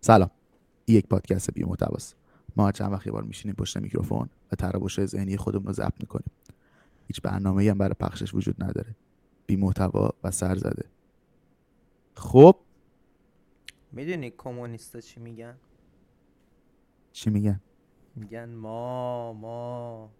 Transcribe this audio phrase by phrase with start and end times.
[0.00, 0.30] سلام.
[0.84, 2.16] این یک پادکست بی محتواست.
[2.56, 6.30] ما چند وقت یه بار میشینیم پشت میکروفون و تراوش ذهنی خودمون رو ضبط می‌کنیم.
[7.08, 8.96] هیچ برنامه هم برای پخشش وجود نداره.
[9.46, 10.84] بی محتوا و سر زده.
[12.14, 12.56] خب؟
[13.92, 15.56] می‌دونی کمونیستا چی میگن؟
[17.12, 17.60] چی میگن؟
[18.16, 20.10] میگن ما ما.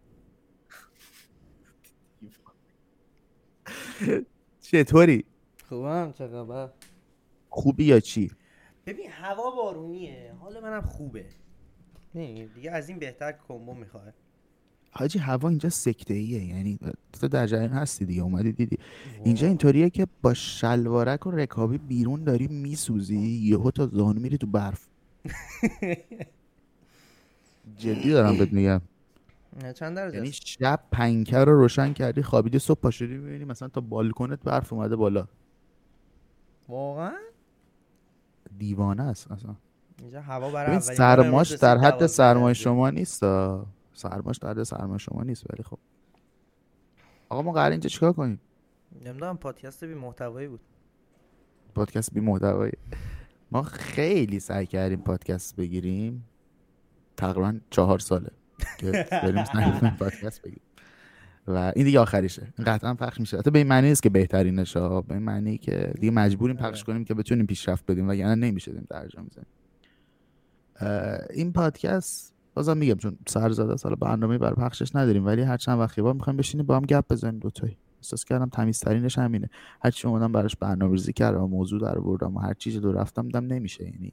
[4.60, 5.24] چطوری؟
[5.68, 6.70] خوبم چه خبر
[7.48, 8.30] خوبی یا چی؟
[8.90, 10.34] ببین هوا بارونیه.
[10.40, 11.24] حال منم خوبه.
[12.14, 12.46] نه.
[12.46, 14.14] دیگه از این بهتر کمبو می‌خواد
[14.90, 16.78] حاجی هوا اینجا سکته ایه یعنی
[17.20, 18.22] تو در جریان هستی دیگه.
[18.22, 18.78] اومدی دیدی.
[19.24, 23.18] اینجا اینطوریه که با شلوارک و رکابی بیرون داری میسوزی.
[23.18, 24.86] یهو تا زانو میری تو برف.
[27.78, 28.80] جدی دارم بهت میگم.
[29.62, 33.80] نه چند درجه یعنی؟ شب پنکه رو روشن کردی خوابیدی صبح پاشدی می‌بینی مثلا تا
[33.80, 35.26] بالکنت برف اومده بالا.
[36.68, 37.29] واقعا؟
[38.60, 39.56] دیوانه است اصلا.
[39.98, 42.54] اینجا هوا برای سرماش در حد 12 سرمای.
[42.54, 43.20] شما نیست.
[43.92, 45.78] سرماش در حد سرمای شما نیست ولی خب.
[47.28, 48.40] آقا ما قرار اینجا چیکار کنیم؟
[49.04, 50.60] نمی‌دونم پادکست بی محتوایی بود.
[51.74, 52.72] پادکست بی محتوایی.
[53.52, 56.28] ما خیلی سعی کردیم پادکست بگیریم.
[57.16, 58.30] تقریبا چهار ساله
[58.78, 59.44] که بریم
[59.98, 60.62] پادکست بگیریم.
[61.46, 62.52] و این دیگه آخریشه.
[62.58, 63.38] این قطعا پخش میشه.
[63.38, 65.00] حتی به این معنی نیست که بهترینشه ها.
[65.00, 69.22] به این معنی که دیگه مجبوریم پخش کنیم که بتونیم پیشرفت بدیم وگرنه نمیشه درجا
[69.22, 69.46] می‌زنیم
[71.30, 75.78] این پادکست بازم میگم چون سر زده سال برنامه بر پخشش نداریم ولی هر چند
[75.78, 79.50] وقت یه بار می‌خوایم بشینیم با هم گپ بزنیم دوتایی احساس کردم تمیزترینش همینه.
[79.84, 83.22] هر چی اومدم براش برنامه‌ریزی کردم و موضوع در بردم و هر چیزی دو رفتم
[83.22, 83.84] دیدم نمیشه.
[83.84, 84.12] یعنی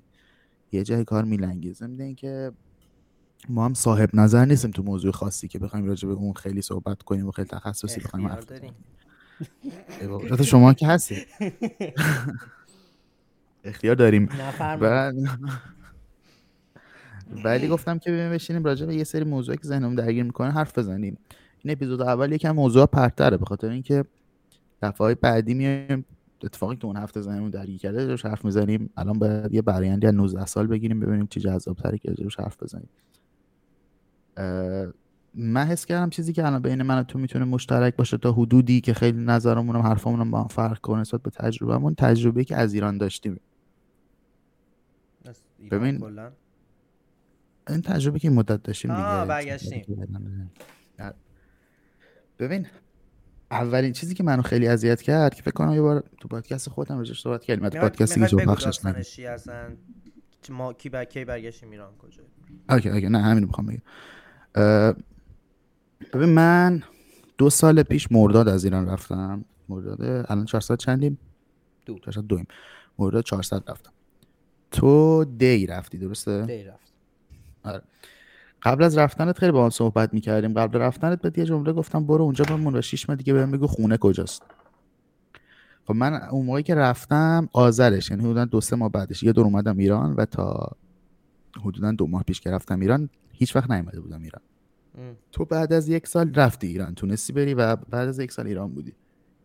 [0.72, 1.74] یه جای کار میلنگه.
[1.74, 2.52] ضمن اینکه
[3.50, 7.02] ما هم صاحب نظر نیستیم تو موضوع خاصی که بخوایم راجع به اون خیلی صحبت
[7.02, 8.46] کنیم و خیلی تخصصی بخوایم حرف
[10.02, 11.16] البته شما که هستی؟
[13.64, 14.30] اختیار داریم.
[17.44, 20.78] ولی گفتم که ببین بشینیم راجع به یه سری موضوعی که ذهنمون درگیر می‌کنه حرف
[20.78, 21.18] بزنیم.
[21.64, 24.06] این اپیزود اول یکم موضوع پرتره به خاطر اینکه
[24.82, 26.06] دفعه بعدی میایم.
[26.44, 28.90] اتفاقی که اون هفته ذهنمون درگیر کرده روش حرف می‌زنیم.
[28.98, 32.90] الان باید یه برایندی از 19 سال بگیریم ببینیم چی جذابتره که روش حرف بزنیم.
[35.34, 38.82] من حس کردم چیزی که الان بین من و تو می‌تونه مشترک باشه تا حدودی
[38.82, 42.56] که خیلی نظرمون هم حرفمون هم با هم فرق کنه نسبت به تجربهمون تجربه که
[42.56, 43.40] از ایران داشتیم.
[45.26, 46.32] از ببین، کلاً.
[47.70, 50.52] این تجربه که مدت داشتیم دیگه برگشتیم.
[52.40, 52.68] ببین
[53.52, 56.98] اولین چیزی که منو خیلی اذیت کرد که فکر کنم یه بار تو پادکست خودم
[56.98, 58.80] راجبش صحبت کردیم میخواد- پادکستی که پخشش
[60.50, 62.24] ما کی بر کی برگشتیم ایران؟ کجا؟
[62.70, 63.82] اوکی اوکی نه همین می‌خوام بگم.
[66.14, 66.84] ببین من
[67.38, 69.46] دو سال پیش مرداد از ایران رفتم.
[69.70, 71.18] مرداد الان 400 چندیم؟
[71.86, 72.00] دو.
[72.00, 72.48] 400 دویم.
[73.00, 73.92] مرداد 400 رفتم.
[74.72, 76.94] تو دی رفتی درسته؟ دی رفت
[78.64, 80.54] قبل از رفتنت خیلی با هم صحبت می‌کردیم.
[80.54, 83.68] قبل رفتنت بهت یه جمله گفتم برو اونجا بمون و شیش ماه دیگه بهم بگو
[83.68, 84.44] خونه کجاست.
[85.86, 89.24] خب من اون موقعی که رفتم آذرش یعنی حدودا دو سه ماه بعدش.
[89.24, 90.72] یه دور اومدم ایران و تا
[91.62, 94.42] حدودا دو ماه پیش که رفتم ایران هیچ وقت نیومده بودم ایران.
[94.98, 95.16] ام.
[95.32, 98.74] تو بعد از یک سال رفتی ایران تونستی بری و بعد از یک سال ایران
[98.74, 98.94] بودی.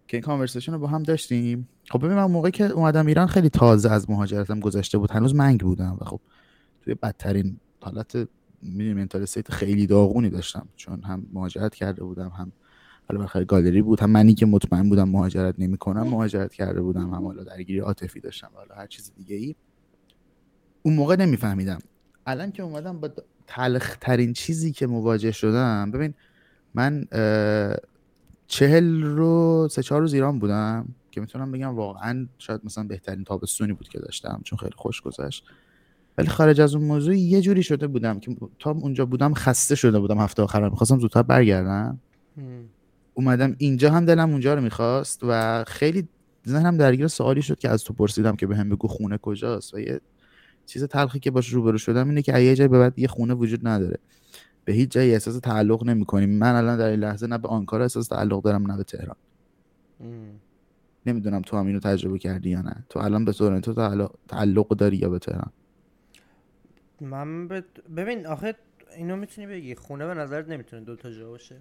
[0.08, 1.68] که این کانورسیشن رو با هم داشتیم.
[1.90, 5.60] خب ببین من موقعی که اومدم ایران خیلی تازه از مهاجرتم گذشته بود هنوز منگ
[5.60, 6.20] بودم و خب
[6.82, 8.28] توی بدترین حالت
[8.62, 10.68] می‌دونی منتال خیلی داغونی داشتم.
[10.76, 12.52] چون هم مهاجرت کرده بودم هم
[13.08, 17.24] حالا بالاخره گالری بود هم منی که مطمئن بودم مهاجرت نمی‌کنم مهاجرت کرده بودم هم
[17.24, 19.54] حالا درگیری عاطفی داشتم حالا هر چیز دیگه ای
[20.82, 21.78] اون موقع نمیفهمیدم.
[22.26, 23.10] الان که اومدم با
[23.46, 26.14] تلخ ترین چیزی که مواجه شدم ببین
[26.74, 27.04] من
[28.46, 33.72] چهل رو سه چهار روز ایران بودم که می‌تونم بگم واقعا شاید مثلا بهترین تابستونی
[33.72, 35.44] بود که داشتم چون خیلی خوش گذشت.
[36.18, 39.98] ولی خارج از اون موضوع یه جوری شده بودم که تا اونجا بودم خسته شده
[39.98, 40.70] بودم هفته آخرم.
[40.70, 41.98] می‌خواستم زودتر برگردم.
[43.14, 46.08] اومدم اینجا هم دلم اونجا رو می‌خواست و خیلی
[46.48, 50.00] ذهنم درگیر سوالی شد که از تو پرسیدم که بهم بگو خونه کجاست و یه
[50.66, 53.68] چیز تلخی که باش روبرو شدم اینه که یه جای به بعد یه خونه وجود
[53.68, 53.98] نداره.
[54.64, 58.08] به هیچ جایی احساس تعلق نمی‌کنیم من الان در این لحظه نه به آنکارا احساس
[58.08, 59.16] تعلق دارم نه به تهران.
[61.06, 62.84] نمی‌دونم تو هم اینو تجربه کردی یا نه.
[62.88, 65.50] تو الان به تورنتو تعلق, تعلق داری یا به تهران؟
[67.00, 67.64] من به-
[67.96, 68.54] ببین آخه
[68.96, 69.74] اینو می‌تونی بگی.
[69.74, 71.56] خونه به نظرت نمی‌تونه دوتا جا باشه؟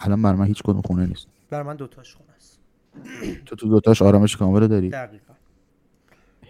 [0.00, 1.26] الان بر من هیچ کدوم خونه نیست.
[1.50, 2.60] بر من دوتاش خونه است.
[3.46, 5.25] تو تو دوتاش آرامش کامل داری؟ دقیقا.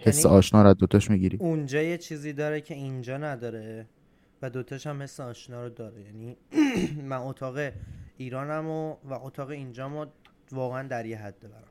[0.07, 1.37] حس یعنی- آشنا رو دوتاش می‌گیری.
[1.41, 3.87] اونجا یه چیزی داره که اینجا نداره
[4.41, 6.01] و دوتاش هم مثل آشنا رو داره.
[6.01, 6.37] یعنی
[7.09, 7.57] من اتاق
[8.17, 10.05] ایرانم و, و اتاق اینجامو
[10.51, 11.63] واقعا در یه حده برام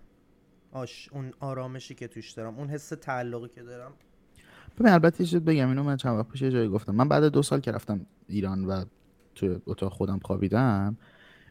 [0.73, 3.93] آش اون آرامشی که توش دارم اون حس تعلقی که دارم.
[4.79, 5.69] ببین البته چیز بگم.
[5.69, 6.95] اینو من چند وقت پیش یه جایی گفتم.
[6.95, 8.85] من بعد دو سال که رفتم ایران و
[9.35, 10.97] تو اتاق خودم خوابیدم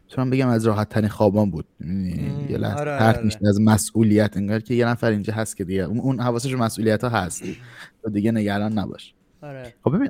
[0.06, 1.66] می‌تونم بگم از راحت ترین خوابان بود.
[1.80, 3.24] یه لحظه آره، پرت آره.
[3.24, 7.10] میشه از مسئولیت انگار که یه نفر اینجا هست که دیگه اون- حواسش مسئولیت ها
[7.10, 7.42] هست.
[8.02, 9.14] تو دیگه نگران نباش.
[9.42, 9.74] آره.
[9.84, 10.08] خب ببین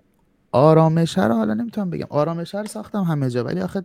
[0.53, 2.07] آرامش رو حالا نمی‌تونم بگم.
[2.11, 3.83] آرامش رو ساختم همه جا ولی آخه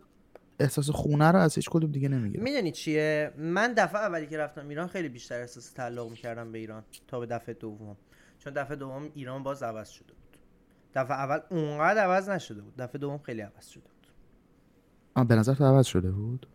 [0.60, 2.44] احساس خونه رو از هیچ کدوم دیگه نمی‌گیرم.
[2.44, 6.84] می‌دونی چیه؟ من دفعه اولی که رفتم ایران خیلی بیشتر احساس تعلق می‌کردم به ایران
[7.08, 7.98] تا به دفعه دوم.
[8.40, 10.38] چون دفعه دوم ایران باز عوض شده بود.
[10.96, 12.74] دفعه اول اونقدر عوض نشده بود.
[12.78, 14.01] دفعه دوم خیلی عوض شده بود.
[15.16, 16.48] آه به نظر تو عوض شده بود؟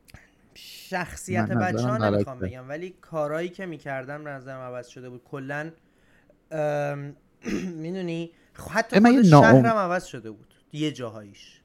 [0.55, 2.39] شخصیت بچه ها نمی‌خوام.
[2.39, 5.23] بگم ولی کارهایی که می‌کردم به نظرم عوض شده بود.
[5.25, 5.71] کلا
[7.83, 8.31] می‌دونی؟
[8.71, 10.55] حتی خود شهرم عوض شده بود.
[10.73, 11.61] یه جاهاییش.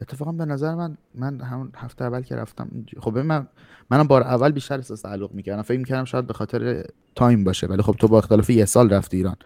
[0.00, 2.68] اتفاقا به نظر من من همون هفته اول که رفتم
[3.00, 3.46] خب من
[3.90, 5.62] منم بار اول بیشتر احساس تعلق می‌کردم.
[5.62, 9.16] فکر می‌کردم شاید به خاطر تایم باشه ولی خب تو با اختلاف یه سال رفتی
[9.16, 9.36] ایران.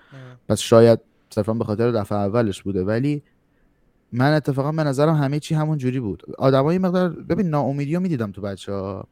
[0.48, 2.84] پس شاید صرفا به خاطر دفعه اولش بوده.
[2.84, 3.22] ولی
[4.12, 6.22] من اتفاقا به نظرم همه چی همون جوری بود.
[6.38, 9.08] آدمای مقدار ببین ناامیدی رو می‌دیدم تو بچه ها.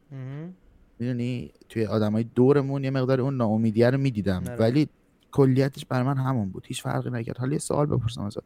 [0.99, 4.43] می‌دونی؟ توی آدمای دورمون یه مقدار اون ناامیدی رو می‌دیدم.
[4.47, 4.55] آره.
[4.55, 4.89] ولی
[5.31, 6.65] کلیتش برای من همون بود.
[6.67, 7.37] هیچ فرقی نکرد.
[7.37, 8.43] حالا یه سوال بپرسم ازت.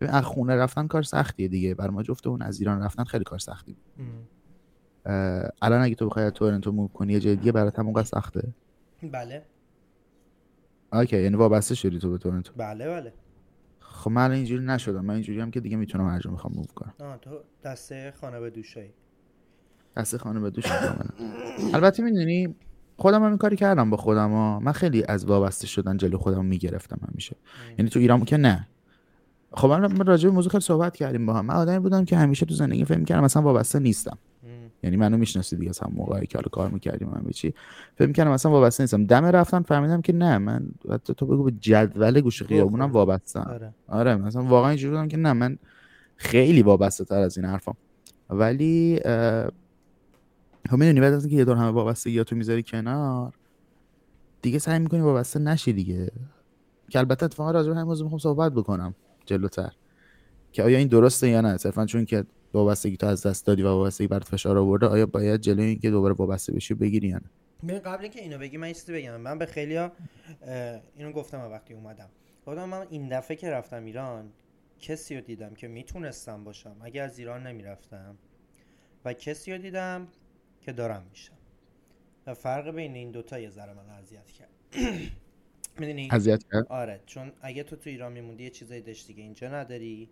[0.00, 1.74] ببین از خونه رفتن کار سختیه دیگه.
[1.74, 4.06] برای ما جفتمون از ایران رفتن خیلی کار سختی بود.
[5.62, 8.48] الان اگه تو بخوای تورنتو move کنی یه جای دیگه برات هم اونقدر سخته.
[9.12, 9.42] بله.
[10.92, 12.52] اوکی یعنی وابسته شدی تو به تورنتو.
[12.56, 13.12] بله بله.
[13.96, 15.04] خب من الان اینجوری نشدم.
[15.04, 16.92] من اینجوری هم که دیگه می‌تونم هر جا می‌خوام move کنم.
[17.00, 17.30] آه تو
[17.64, 18.90] دسته خانه به دوشایی
[19.96, 20.64] دست خانه به دوش
[21.74, 22.54] البته می‌دونی
[22.96, 24.60] خودم هم این کاری کردم با خودم ها.
[24.60, 27.36] من خیلی از وابسته شدن جلو خودم می‌گرفتم همیشه.
[27.78, 28.68] یعنی تو ایران که نه.
[29.52, 31.46] خب من راجع به موضوع خیلی صحبت کردیم با هم.
[31.46, 34.18] من آدمی بودم که همیشه تو زندگی فکر می‌کردم مثلا وابسته نیستم.
[34.86, 37.54] یعنی منو می‌شناسی دیگه از هم موقعی که حالا کار می‌کردیم همه چی.
[37.96, 39.06] فکر می‌کردم مثلا وابسته نیستم.
[39.06, 42.96] دم رفتن فهمیدم که نه من حتی تو بگو به جدول گوشه خیابونم بخور.
[42.96, 43.50] وابستم.
[43.50, 43.74] آره.
[43.88, 45.58] آره مثلا واقعا اینجوری بودم که نه من
[46.16, 47.74] خیلی وابسته تر از این حرفام.
[48.30, 49.48] ولی اه،
[50.70, 53.32] خب می‌دونی بعد از اینکه یه دور همه وابستگی تو می‌ذاری کنار
[54.42, 56.10] دیگه سعی می‌کنی وابسته نشی دیگه.
[56.88, 58.94] که البته اتفاقا راجع به همین موضوع می‌خوام صحبت بکنم
[59.26, 59.72] جلوتر.
[60.52, 62.24] که آیا این درسته یا نه؟ صرفا چون که
[62.56, 66.14] وابستگی تو از دست دادی و وابستگی برات فشار آورده آیا باید جلوی اینکه دوباره
[66.14, 67.20] وابسته بشی بگیری یا
[67.64, 69.16] نه؟ قبل اینکه اینو بگی من چیزی بگم.
[69.20, 69.92] من به خیلیا
[70.96, 72.08] اینو گفتم وقتی اومدم.
[72.46, 74.32] گفتم من این دفعه که رفتم ایران
[74.80, 76.76] کسی رو دیدم که می‌تونستم باشم.
[76.80, 78.16] اگه از ایران نمی‌رفتم
[79.04, 80.08] و کسی رو دیدم
[80.60, 81.32] که دارم میشم.
[82.26, 84.48] و فرق بین این دوتا یه ذره من اذیت کرد.
[85.78, 89.48] می‌دونی؟ اذیت کرد؟ آره چون اگه تو تو ایران میموندی یه چیزایی داشتی که اینجا
[89.48, 90.08] نداری.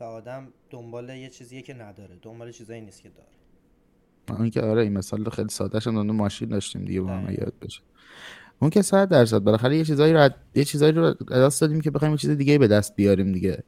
[0.00, 4.38] و آدم دنبال یه چیزیه که نداره دنبال چیزایی نیست که داره.
[4.40, 7.30] اون که آره این مثال خیلی ساده شد اون ماشین داشتیم دیگه با هم.
[7.30, 7.80] یاد بشه
[8.60, 12.14] اون که صد درصد بالاخره یه چیزایی رو یه چیزایی رو دست دادیم که بخوایم
[12.14, 13.64] یه چیز دیگه به دست بیاریم دیگه.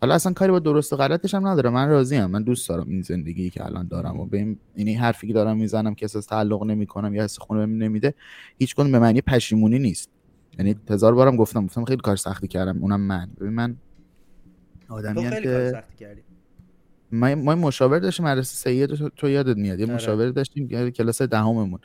[0.00, 3.02] حالا اصلا کاری با درست و غلطش هم نداره من راضیم من دوست دارم این
[3.02, 6.62] زندگی که الان دارم و به این یعنی حرفی که دارم می‌زنم که احساس تعلق
[6.62, 8.14] نمی‌کنم یا حس خونه نمیده
[8.58, 10.10] هیچ به معنی پشیمونی نیست.
[10.58, 13.30] یعنی هزار بارم گفتم گفتم خیلی کار سختی کردم اونم من.
[13.40, 13.76] ببین من
[14.88, 16.22] آدمی که سختی کردی.
[17.12, 19.80] ما ما مشاور داشتیم مدرسه سید تو, تو یادت میاد.
[19.80, 19.94] یه آره.
[19.94, 21.80] مشاور داشتیم کلاس دهممون.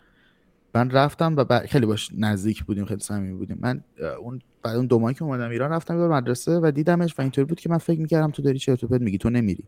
[0.75, 3.57] من رفتم و بعد خیلی باش نزدیک بودیم خیلی صمیمی بودیم.
[3.61, 3.83] من
[4.19, 7.45] اون بعد اون دو ماهی که اومدم ایران رفتم بار مدرسه و دیدمش و اینطوری
[7.45, 9.63] بود که من فکر می‌کردم تو داری چرت و پرت میگی؟ تو نمیری.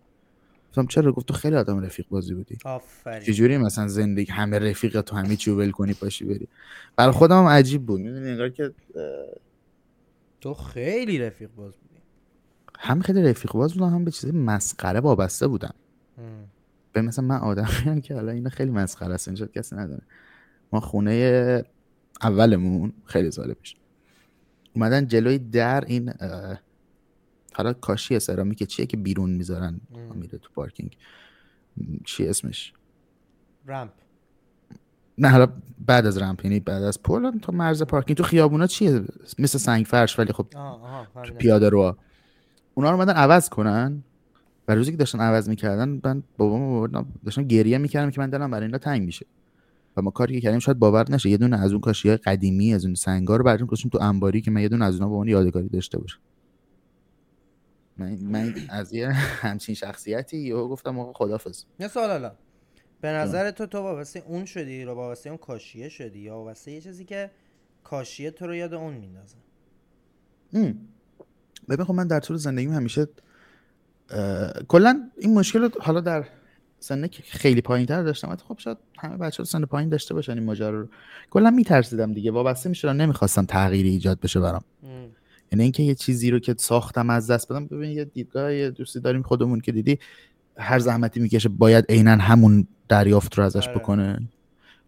[0.69, 2.57] گفتم چرا؟ گفت تو خیلی آدم رفیق بازی بودی.
[2.65, 3.19] آفرین.
[3.19, 6.47] چجوری مثلا زندگی همه رفیق تو همه چی ول کنی پاشی بری؟
[6.95, 7.99] برای خودم هم عجیب بود.
[8.01, 8.71] می‌دونی انگار که
[10.41, 11.73] تو خیلی رفیق باز
[12.83, 15.73] هم خیلی رفیق باز بودم هم به چیز مسخره وابسته بودم
[16.17, 16.23] هم.
[16.93, 20.01] به مثلا من آدمی که حالا اینا خیلی مسخره است اینجا کسی نداره.
[20.73, 21.63] ما خونه
[22.21, 23.75] اولمون خیلی سال پیش
[24.73, 26.13] اومدن جلوی در این
[27.53, 29.81] حالا کاشی سرامیک چیه که بیرون می‌ذارن.
[30.15, 30.97] میره تو پارکینگ.
[32.05, 32.73] چی اسمش؟
[33.67, 33.91] رمپ.
[35.17, 35.47] نه حالا
[35.85, 38.17] بعد از رمپ یعنی بعد از پل تا مرز پارکینگ.
[38.17, 39.03] تو خیابونا چیه؟
[39.39, 41.37] مثل سنگ فرش ولی خب آها آها فهمیدم.
[41.37, 41.97] پیاده رو
[42.73, 44.03] اونا رو اومدن عوض کنن.
[44.67, 48.65] و روزی که داشتن عوض می‌کردن من بابام داشتم گریه می‌کردم که من دلم برای
[48.65, 49.25] اینا تنگ میشه.
[49.97, 51.29] و ما کاری که کردیم شاید باور نشه.
[51.29, 54.51] یه دونه از اون کاشی قدیمی از اون سنگا رو براتون گذاشتیم تو انباری که
[54.51, 56.19] من یه دونه از اونها به عنوان یادگاری داشته باشم.
[57.97, 62.31] من, من از یه همچین شخصیتی یهو گفتم آقا خدافظ یه سوال حالا.
[63.01, 66.81] به نظر تو تو وابسته اون شدی یا وابسته اون کاشیه شدی یا وابسته یه
[66.81, 67.31] چیزی که
[67.83, 69.35] کاشیه تو رو یاد اون میندازه.
[71.71, 73.07] ببین خب من در طول زندگیم همیشه
[74.09, 76.25] اه، کلا این مشکل حالا در
[76.79, 80.43] سن که خیلی پایین تر داشتم خب شاید همه بچه سن پایین داشته باشن این
[80.43, 80.87] ماجرا رو.
[81.29, 84.61] کلا میترسیدم دیگه وابسته می‌شدم نمی‌خواستم تغییری ایجاد بشه برام.
[85.51, 88.99] یعنی اینکه یه چیزی رو که ساختم از دست بدم ببین یه دیدگاه یه دوستی
[88.99, 89.99] داریم خودمون که دیدی
[90.57, 93.77] هر زحمتی می‌کشه باید عینا همون دریافت رو ازش آره.
[93.77, 94.19] بکنه.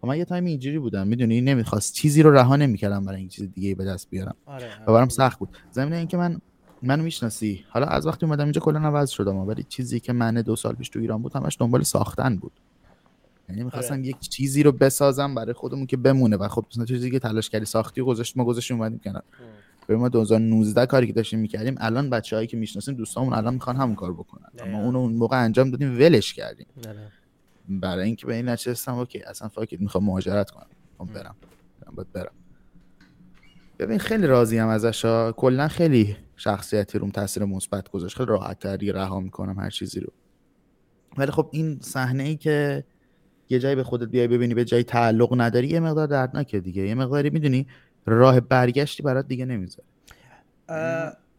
[0.04, 3.52] و من یه تایم اینجوری بودم می‌دونی نمی‌خواست چیزی رو رها نمی‌کردم برای این چیز
[3.54, 4.36] دیگه به دست بیارم.
[4.46, 5.50] آره و برام سخت بود.
[5.72, 6.42] زمینه اینکه من
[6.84, 10.56] منو می‌شناسی؟ حالا از وقتی اومدم اینجا کلا عوض شدم ولی چیزی که من دو
[10.56, 12.52] سال پیش تو ایران بود همش دنبال ساختن بود.
[13.50, 14.08] یعنی می‌خواستم آره.
[14.08, 17.66] یک چیزی رو بسازم برای خودمون که بمونه و خب مثلا چیزی که تلاش کردی
[17.66, 19.24] ساختی و گذاشت ما گذاشتیم اومدیم کنار.
[19.88, 23.96] به ما 2019 کاری که داشتیم می‌کردیم الان بچه‌هایی که می‌شناسیم دوستامون الان می‌خوان همون
[23.96, 24.48] کار بکنن.
[24.60, 24.84] اما دقیقاً.
[24.84, 26.68] اون اون موقع انجام دادیم ولش کردیم.
[26.88, 27.12] آره.
[27.70, 30.68] برای اینکه به این نچستم اوکی اصلا فاکت می‌خوام مهاجرت کنم.
[31.00, 31.06] م.
[31.06, 31.36] برم.
[31.82, 32.32] برم باید برم.
[33.80, 35.06] ببین خیلی راضیم ازش
[35.38, 38.18] کلا خیلی شخصیتی روم تاثیر مثبت گذاشت.
[38.18, 40.08] خیلی راحت تر دیگه رها می‌کنم هر چیزی رو.
[41.18, 42.84] ولی خب این صحنه ای که
[43.50, 46.88] یه جایی به خودت بیای ببینی به جایی تعلق نداری یه مقدار دردناکه دیگه.
[46.88, 47.68] یه مقداری می‌دونی
[48.06, 49.88] راه برگشتی برات دیگه نمی‌ذاره.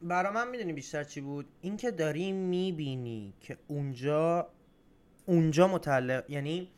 [0.03, 4.49] برا من می‌دونی بیشتر چی بود؟ اینکه داری می‌بینی که اونجا
[5.26, 6.69] اونجا متعلق یعنی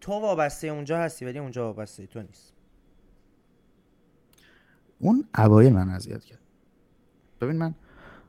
[0.00, 2.55] تو وابسته اونجا هستی ولی اونجا وابسته تو نیست.
[4.98, 6.38] اون اوایل من اذیت کرد.
[7.40, 7.74] ببین من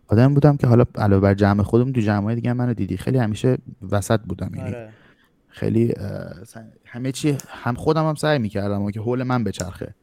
[0.08, 2.98] آدم بودم که حالا علاوه بر جمع خودم تو جمعهای دیگه منو دیدی.
[2.98, 3.58] خیلی همیشه
[3.92, 4.52] وسط بودم.
[4.56, 4.90] یعنی آره.
[5.48, 5.94] خیلی
[6.86, 9.96] همه چی هم خودم هم سعی می‌کردم که حول من بچرخه.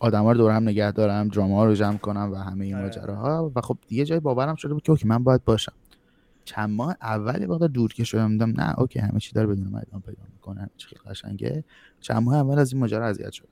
[0.00, 2.84] آدما رو دور هم نگه دارم ها رو جمع کنم و همه این آره.
[2.84, 3.52] ماجراها.
[3.54, 5.72] و خب یه جای باورم شده بود که اوکی من باید باشم.
[6.44, 9.80] چند ماه اول مقدار دور که شدم دیدم نه اوکی همه چی داره بدون من
[9.88, 11.64] ادامه پیدا می‌کنه چی خیلی قشنگه.
[12.00, 13.48] چند ماه اول از این ماجرا اذیت شدم.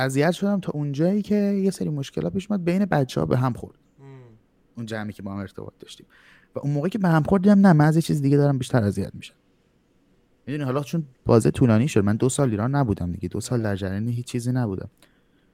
[0.00, 2.64] اذیت شدم تا اونجایی که یه سری مشکلات پیش اومد.
[2.64, 3.78] بین بچه ها به هم خورد.
[3.98, 4.02] م.
[4.76, 6.06] اون جمعی که با هم ارتباط داشتیم.
[6.54, 8.58] و اون موقعی که به هم خورد دیدم نه من از یه چیز دیگه دارم
[8.58, 9.34] بیشتر اذیت میشم.
[10.46, 12.04] می‌دونی حالا چون بازه طولانی شد.
[12.04, 13.28] من دو سال ایران نبودم دیگه.
[13.28, 14.90] دو سال در جریان هیچ چیزی نبودم.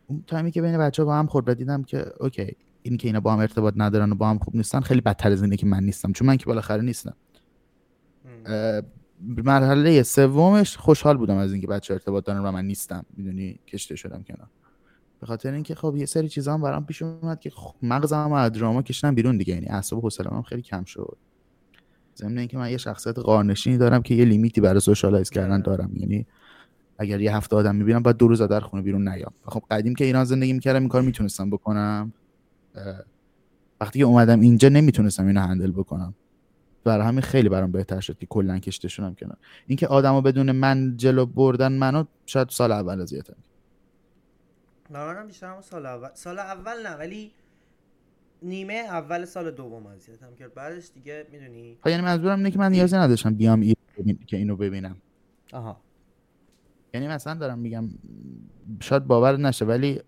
[0.07, 3.09] اون تایمی که بین بچه ها با هم خورد و دیدم که اوکی این که
[3.09, 5.67] اینا با هم ارتباط ندارن و با هم خوب نیستن خیلی بدتر از اینه که
[5.67, 6.13] من نیستم.
[6.13, 7.15] چون من که بالاخره نیستم.
[9.23, 13.05] مرحله سومش خوشحال بودم از اینکه بچه ارتباط دارن و من نیستم.
[13.17, 14.49] می‌دونی؟ کشیده شدم کنار.
[15.21, 18.53] به خاطر اینکه خب یه سری چیزا هم برام پیش اومد که خب مغزم از
[18.53, 19.55] دراما کشیدم بیرون دیگه.
[19.55, 21.17] یعنی اعصاب و حوصله‌ام خیلی کم شد.
[22.17, 25.61] ضمن اینکه من یه شخصیت غارنشینی دارم که یه limit ی برای socialize کردن.
[25.61, 25.91] دارم.
[25.97, 26.27] یعنی
[26.99, 29.33] اگر یه هفته آدم می‌بینم باید دو روز در خونه بیرون نیام.
[29.45, 32.13] خب قدیم که ایران زندگی می‌کردم این کار می‌تونستم بکنم.
[33.81, 36.15] وقتی که اومدم اینجا نمی‌تونستم اینو هندل بکنم.
[36.87, 39.37] برای همین خیلی برام بهتر شد که کلا کشته شدم کنار.
[39.67, 43.37] اینکه آدمو بدون من جلو بردن منو شاید سال اول اذیتم
[44.91, 46.09] منم بیشتر همون سال اول.
[46.15, 47.33] سال اول نه ولی
[48.43, 50.55] نیمه اول سال دوم اذیتم کرد.
[50.55, 54.37] بعدش دیگه می‌دونی؟ ها، یعنی منظورم اینه که من نیازی نداشتم بیام ایران ببین- که
[54.37, 54.97] اینو ببینم.
[55.53, 55.81] آها.
[56.95, 57.89] یعنی مثلا دارم میگم
[58.81, 60.01] شاید باور نشه ولی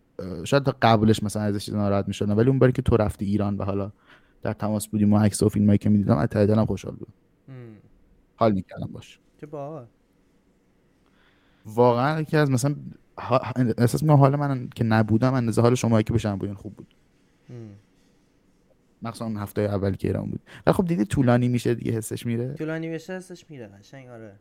[0.44, 3.56] شاید تا قبلش مثلا ازش چیز ناراحت می‌شدم ولی اون باری که تو رفتی ایران
[3.56, 3.92] و حالا
[4.42, 7.12] در تماس بودیم و عکس و فیلمایی که می‌دیدم از ته دلم خوشحال بودم.
[8.36, 9.18] حال می‌کردم باش.
[9.40, 9.86] چه باحال.
[11.66, 12.76] واقعا یکی از مثلا
[13.18, 13.40] ها-
[13.78, 16.94] احساس می‌کنم حال من که نبودم اندازه حال شما که بشن بودین خوب بود.
[19.02, 20.40] مخصوصا اون هفته اول که ایران بود.
[20.66, 24.36] و خب دیدی طولانی میشه دیگه حسش میره؟ طولانی بشه حسش میره قشنگ آره.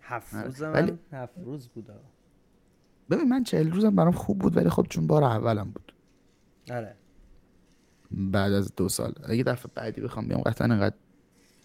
[0.00, 0.44] هفت آره.
[0.44, 1.90] روز من ولی- هفت روز بود.
[3.10, 5.92] ببین من چهل روزم برام خوب بود ولی خب چون بار اولم بود.
[6.70, 6.94] آره.
[8.10, 9.14] بعد از دو سال.
[9.24, 10.96] اگه دفعه بعدی بخوام بیام قطعا انقدر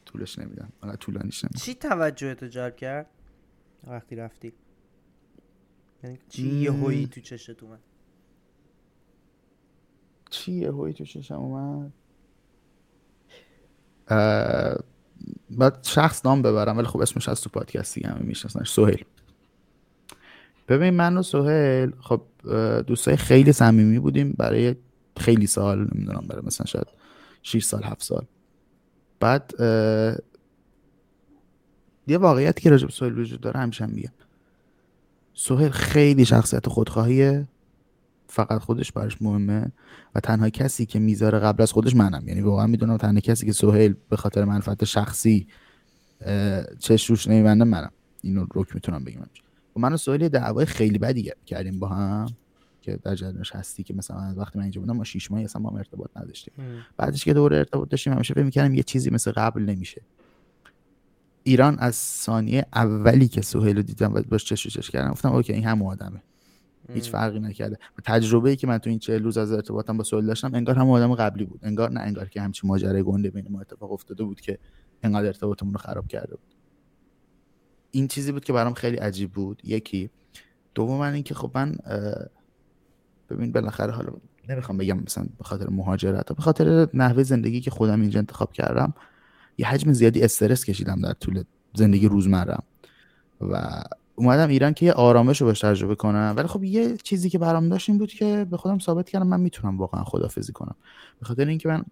[0.05, 0.69] طولش نمیدم.
[0.83, 1.59] انقدر طولانیش نمیدم.
[1.59, 3.09] چی توجه تو جلب کرد
[3.87, 4.53] وقتی رفتی؟
[6.03, 6.47] یعنی چی.
[6.47, 7.79] یه هویی تو چشت اومد؟
[10.29, 11.91] چی یهویی تو چشم اومد؟
[14.07, 14.75] اه،
[15.49, 19.05] باید شخص نام ببرم ولی خب اسمش از تو پادکست دیگه همه میشناسنش سهیل.
[20.67, 22.21] ببین من و سهیل خب
[22.87, 24.75] دوستای خیلی صمیمی بودیم برای
[25.17, 26.87] خیلی سال نمی‌دونم برای مثلا شاید
[27.41, 28.25] 6 سال 7 سال.
[29.19, 29.53] بعد
[32.07, 34.11] یه واقعیتی که راجب سهیل وجود داره همیشه هم میگم
[35.33, 37.47] سهیل خیلی شخصیت خودخواهیه
[38.27, 39.71] فقط خودش براش مهمه
[40.15, 42.27] و تنها کسی که می‌ذاره قبل از خودش منم.
[42.27, 45.47] یعنی واقعا می‌دونم تنها کسی که سهیل به خاطر منفعت شخصی
[46.79, 47.91] چش روش نمیبنده منم.
[48.21, 49.21] اینو روک می‌تونم بگم.
[49.75, 52.27] و من و سهیل دعوای خیلی بدی کردیم با هم.
[52.83, 55.69] که در جریانش هستی که مثلا وقتی من اینجا بودم ما شیش ماهی اصلا با
[55.69, 56.53] هم ارتباط نداشتیم.
[56.97, 60.01] بعدش که دوره ارتباط داشتیم همیشه فکر می‌کردم یه چیزی مثل قبل نمیشه.
[61.43, 65.53] ایران از ثانیه اولی که سهیل رو دیدم و باش چش چش کردم گفتم اوکی
[65.53, 66.23] این همون آدمه.
[66.93, 67.77] هیچ فرقی نکرده.
[67.97, 70.75] و تجربه ای که من تو این چه روز از ارتباطم با سهیل داشتم انگار
[70.75, 71.59] همون آدم قبلی بود.
[71.63, 74.59] انگار نه انگار که همچین ماجرای گنده بین ما اتفاق افتاده بود که
[75.03, 76.55] انقدر ارتباطمون رو خراب کرده بود.
[77.91, 79.61] این چیزی بود که برام خیلی عجیب بود.
[79.63, 80.09] یکی.
[80.75, 81.75] دوم من اینکه خب من
[83.29, 84.13] ببین بالاخره حالا
[84.49, 88.93] نمی‌خوام بگم مثلا به خاطر مهاجرت به خاطر نحوه زندگی که خودم اینجا انتخاب کردم
[89.57, 92.63] یه حجم زیادی استرس کشیدم در طول زندگی روزمرم.
[93.41, 93.83] و
[94.15, 96.33] اومدم ایران که یه آرامش رو بهش تجربه کنم.
[96.37, 99.39] ولی خب یه چیزی که برام داشت این بود که به خودم ثابت کردم من
[99.39, 100.75] می‌تونم واقعا خدافزی کنم.
[101.19, 101.83] به خاطر اینکه من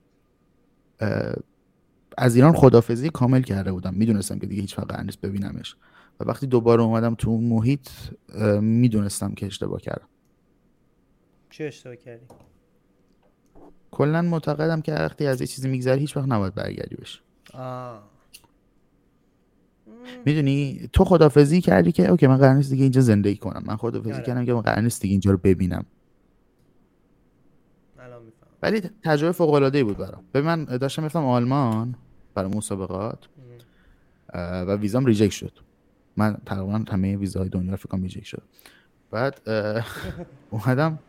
[2.17, 3.93] از ایران خدافزی کامل کرده بودم.
[3.93, 5.75] می‌دونستم که دیگه هیچ قرار نیست ببینمش.
[6.19, 7.89] و وقتی دوباره اومدم تو اون محیط
[8.61, 10.07] می‌دونستم که اشتباه کردم.
[11.51, 12.25] چه اشتباه کردی؟
[13.91, 17.21] کلا معتقدم که وقتی از یه چیزی میگذری هیچ وقت نباید برگردی بهش.
[20.25, 23.63] می‌دونی تو خدافزی کردی که اوکی من قرار نیست دیگه اینجا زندگی کنم.
[23.65, 24.23] من خدافزی آره.
[24.23, 25.85] کردم که من قرار نیست دیگه اینجا رو ببینم.
[28.61, 30.23] ولی تجربه فوق العاده بود برام.
[30.31, 31.95] به من داشتم می‌رفتم آلمان
[32.35, 33.27] برای مسابقات
[34.33, 35.59] و ویزام reject شد.
[36.17, 38.43] من تقریبا همه ویزاهای دنیا فکر کنم reject شد.
[39.11, 39.41] بعد
[40.51, 40.99] اومدم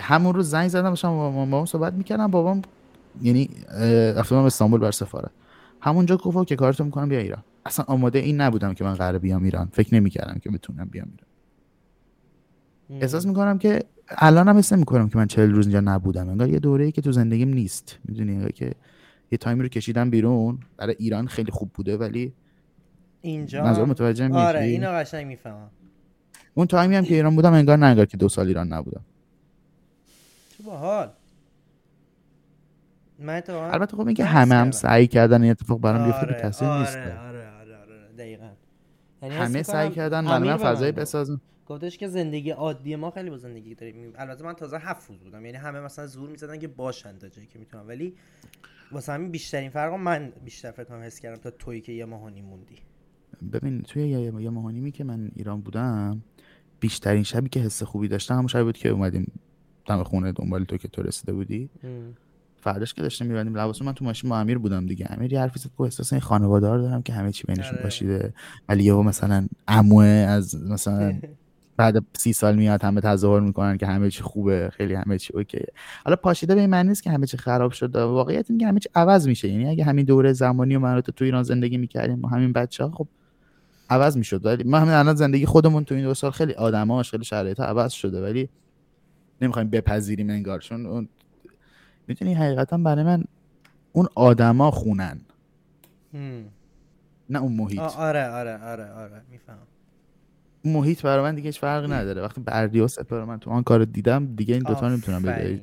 [0.00, 2.62] همون روز زنگ زدم داشتم با بابام صحبت می‌کردم بابام
[3.22, 3.50] یعنی
[4.16, 5.30] رفتم استانبول بر سفارت.
[5.80, 7.44] همونجا گفت که کارتو می‌کنم بیا ایران.
[7.66, 9.68] اصلا آماده این نبودم که من قرار بیام ایران.
[9.72, 11.28] فکر نمی‌کردم که بتونم بیام ایران.
[13.02, 16.28] احساس می‌کنم که الان هم حس می‌کنم که من چهل روز اینجا نبودم.
[16.28, 17.98] انگار یه دوره ای که تو زندگیم نیست.
[18.04, 18.72] می‌دونی؟ انگار که
[19.32, 20.58] یه تایمی رو کشیدم بیرون.
[20.76, 22.32] برای ایران خیلی خوب بوده ولی
[23.20, 25.70] اینجا؟ منظور متوجه آره اینو قشنگ می‌فهمم.
[26.54, 29.00] اون تایمی هم که ایران بودم انگار نه انگار که دو سال ایران نبودم.
[30.68, 31.12] باحال.
[33.18, 36.80] من البته خب اینکه همه هم سعی کردن این اتفاق برام بیفته به تاثیر آره،
[36.80, 38.50] نیست آره آره آره, آره دقیقاً.
[39.22, 43.74] یعنی همه سعی کردن من فضایی بسازم گفتش که زندگی عادی ما خیلی با زندگی
[43.74, 44.12] داریم.
[44.16, 45.44] البته من تازه هفت روز بودم.
[45.44, 48.14] یعنی همه مثلا زور می‌زدن که باشن تا جایی که می‌تونم ولی
[48.92, 52.42] واسه همین بیشترین فرق من بیشتر فکر کنم حس کردم تا تویی که یه ماهانی
[52.42, 52.78] موندی.
[53.52, 56.22] ببین توی یه, یه ماهانیمی که من ایران بودم
[56.80, 59.32] بیشترین شبی که حس خوبی داشتم همون شبی بود که اومدیم
[59.88, 61.70] دم خونه دنبال تو که تو رسیده بودی.
[62.60, 63.56] فرداش که داشتیم میبندیم.
[63.56, 65.06] لباسو من تو ماشین با امیر بودم دیگه.
[65.10, 67.82] امیر یه حرفی زد که احساس این خانوادار دارم که همه چی بینشون آره.
[67.82, 68.34] باشیده
[68.68, 71.14] ولی یهو مثلا عموه از مثلا
[71.78, 75.60] بعد سی سال میاد همه تظاهر می‌کنن که همه چی خوبه خیلی همه چی اوکی
[76.04, 78.80] حالا پاشیده به این معنی نیست که همه چی خراب شده واقعیت اینه که همه
[78.80, 79.48] چی عوض میشه.
[79.48, 82.90] یعنی اگه همین دوره زمانی و من تو ایران زندگی می‌کردیم و همین بچه ها
[82.90, 83.08] خب
[83.90, 84.46] عوض می‌شد.
[84.46, 87.92] ولی ما همین الان زندگی خودمون تو این دو سال خیلی آدماش خیلی شرایط عوض
[87.92, 88.22] شده.
[88.22, 88.48] ولی
[89.42, 91.08] نمی‌خوایم بپذیریم انگار چون اون
[92.06, 93.24] می‌تونی حقیقتا برای من
[93.92, 95.20] اون آدما خونن.
[97.30, 97.78] نه اون محیط.
[97.78, 99.58] آره آره آره آره میفهم.
[100.64, 102.22] محیط برای من دیگه هیچ فرقی نداره.
[102.22, 105.60] وقتی بردیاست برای من تو آن کار دیدم دیگه این دوتا نمی‌تونم به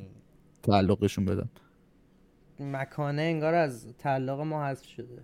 [0.63, 1.49] تعلقشون بدم.
[2.59, 5.23] مکانه انگار از تعلق ما حذف شده.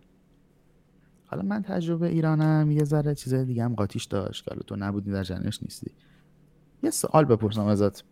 [1.26, 4.46] حالا من تجربه ایرانم یه ذره چیزای دیگه هم قاطیش داشت.
[4.46, 5.92] که تو نبودی در جنش نیستی.
[6.84, 8.04] یه سوال بپرسم ازت.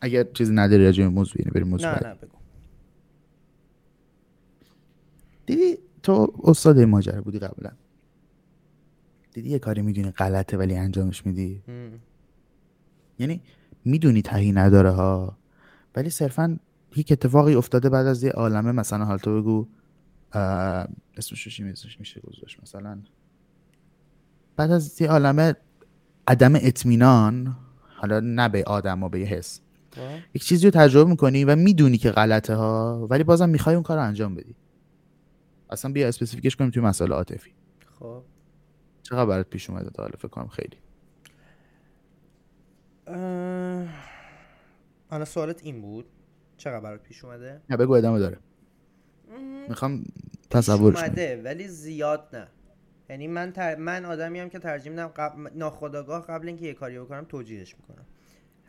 [0.00, 2.36] اگر چیزی نداری راجع به موضوع یعنی بریم موضوع نه نه بگو.
[5.46, 7.70] دیدی تو استاد ماجرا بودی قبلا؟
[9.32, 11.62] دیدی یه کاری می‌دونی غلطه ولی انجامش میدی؟
[13.18, 13.40] یعنی
[13.84, 15.36] می‌دونی تهی نداره ها
[15.94, 16.58] ولی صرفا
[16.92, 19.66] هیچ اتفاقی افتاده بعد از یه عالمه مثلا حال تو بگو
[21.16, 21.62] اسمش چی
[21.98, 22.98] میشه گذاشت مثلا.
[24.56, 25.54] بعد از یه عالمه
[26.28, 27.56] عدم اطمینان
[27.96, 29.60] حالا نه به آدم و به یه حس.
[30.34, 33.96] یک چیزی رو تجربه می‌کنی و می‌دونی که غلطه ها ولی بازم می‌خوای اون کار
[33.96, 34.56] رو انجام بدی.
[35.70, 37.52] اصلا بیا اسپسیفیکش کنیم توی مسئله عاطفی.
[37.98, 38.22] خب.
[39.02, 40.76] چقدر برات پیش اومده تا حالا فکر کنم خیلی؟
[43.06, 43.88] اه...
[45.24, 46.04] سوالت این بود.
[46.56, 48.38] چقدر برات پیش اومده؟ نه بگو ادامه داره.
[49.68, 50.04] می‌خوام
[50.50, 52.48] تصورش اومده ولی زیاد نه.
[53.10, 53.76] یعنی من تر...
[53.76, 55.50] من آدمی هم که ترجیح میدم قبل...
[55.54, 58.06] ناخداگاه قبل اینکه یه کاری بکنم توجیهش می‌کنم.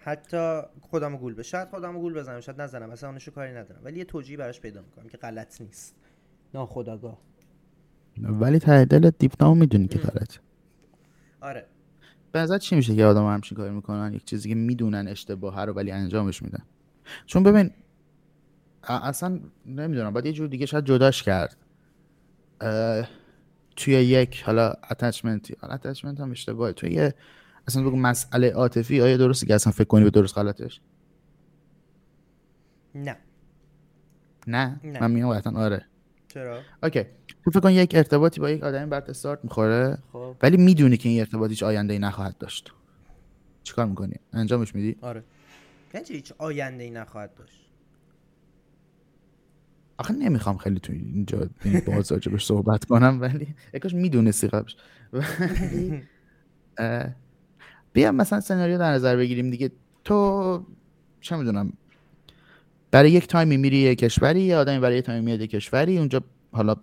[0.03, 2.89] حتی خودم گول به شاید خودم گول بزنم شاید نزنم.
[2.89, 3.81] اصلا اونشو کاری ندارم.
[3.83, 5.95] ولی یه توجیه براش پیدا می‌کنم که غلط نیست.
[6.53, 7.17] ناخداگاه
[8.17, 10.37] ولی ته دلت دیپ می‌دونی که غلط
[11.41, 11.65] آره.
[12.31, 15.91] به چی میشه که آدم همچین کاری می‌کنن؟ یک چیزی که می‌دونن اشتباهه رو ولی
[15.91, 16.63] انجامش میدن.
[17.25, 17.71] چون ببین
[18.83, 20.13] اصلا نمی‌دونم.
[20.13, 21.57] باید یه جور دیگه شاید جداش کرد.
[23.75, 26.73] توی یک حالا attachment حالا attachment هم اشتباهه.
[26.73, 27.13] توی یه
[27.67, 30.81] اصلا بگو مسئله عاطفی آیا درسته که اصلا فکر کنی به درست غلطش؟
[32.95, 33.17] نه.
[34.47, 35.01] نه, نه.
[35.01, 35.85] من میگم قطعا آره.
[36.27, 37.03] چرا؟ اوکی.
[37.43, 39.97] تو فکر کن یک ارتباطی با یک آدمی بعد استارت می‌خوره.
[40.13, 40.35] خب.
[40.43, 42.71] ولی می‌دونی که این ارتباط هیچ آینده ای نخواهد داشت.
[43.63, 45.23] چیکار می‌کنی؟ انجامش میدی؟ آره.
[45.93, 47.61] یعنی هیچ آینده ای نخواهد داشت.
[49.97, 54.75] آخه نمی‌خوام خیلی تو اینجا این باز بهش صحبت کنم ولی یکاش می‌دونستی قبلش.
[57.93, 59.71] بیا مثلا سناریو در نظر بگیریم دیگه
[60.03, 60.65] تو
[61.21, 61.73] چه می‌دونم
[62.91, 66.21] برای یک تایمی میری یه کشوری یه آدمی برای یه تایمی میاد یه کشوری اونجا
[66.51, 66.75] حالا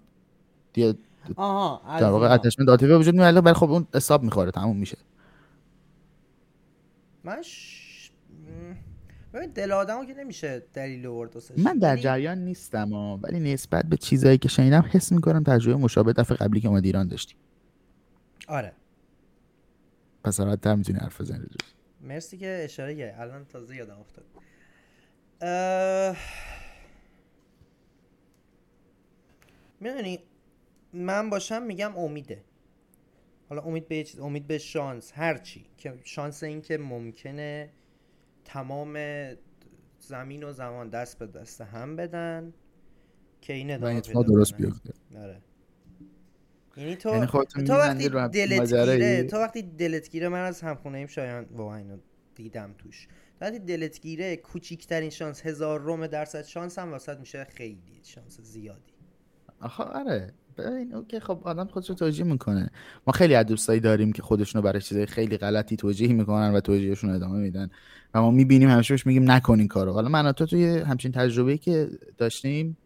[0.72, 0.94] دیگه
[1.36, 2.34] در واقع اینا.
[2.34, 4.98] اتچمنت عاطفی وجود میاد ولی خب اون حساب می‌خوره تموم میشه
[7.24, 8.10] من ش...
[9.34, 11.36] ببین دل آدمو که نمیشه دلیل آورد.
[11.56, 15.76] من در ولی- جریان نیستم ها، ولی نسبت به چیزایی که شنیدم حس می‌کنم تجربه
[15.82, 17.36] مشابه دفعه قبلی که اومد ایران داشتیم
[18.48, 18.72] آره
[20.24, 21.46] پس راحت‌تر می‌تونی حرف بزنی.
[22.00, 23.20] مرسی که اشاره کردی.
[23.20, 24.24] الان تازه یادم افتاد.
[25.40, 26.16] اه...
[29.80, 30.18] می‌دونی
[30.92, 32.44] من باشم میگم امیده.
[33.48, 35.66] حالا امید به چیز امید به شانس هر چی.
[35.76, 37.70] که شانس این که ممکنه
[38.44, 38.98] تمام
[39.98, 42.52] زمین و زمان دست به دست هم بدن
[43.40, 44.56] که این ادامه اتفاق درست.
[44.56, 44.92] بیفته.
[45.16, 45.40] آره.
[46.78, 47.26] یعنی تو یعنی
[47.66, 51.96] تو وقتی دلت؟ گیره تو وقتی دلت گیره من از همخونه ایم شایان واقعا اینو
[52.34, 53.06] دیدم توش.
[53.06, 58.40] تو وقتی دلت گیره کوچیکترین شانس هزار روم درصد شانس هم واسط میشه خیلی شانس
[58.40, 58.92] زیادی.
[59.60, 60.32] آخه آره.
[60.58, 62.70] ببین اوکی خب آدم خودش رو توجیه می‌کنه.
[63.06, 67.10] ما خیلی از دوستایی داریم که خودشونو برای چیزای خیلی غلطی توجیه می‌کنن و توجیهشون
[67.10, 67.70] ادامه میدن.
[68.14, 69.92] و ما می‌بینیم همیشه بهش میگیم نکن این کارو.
[69.92, 72.76] حالا من تو توی همچین تجربه که داشتیم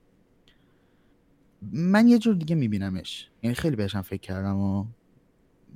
[1.72, 3.31] من یه جور دیگه میبینمش.
[3.42, 4.85] یعنی خیلی بهش هم فکر کردم و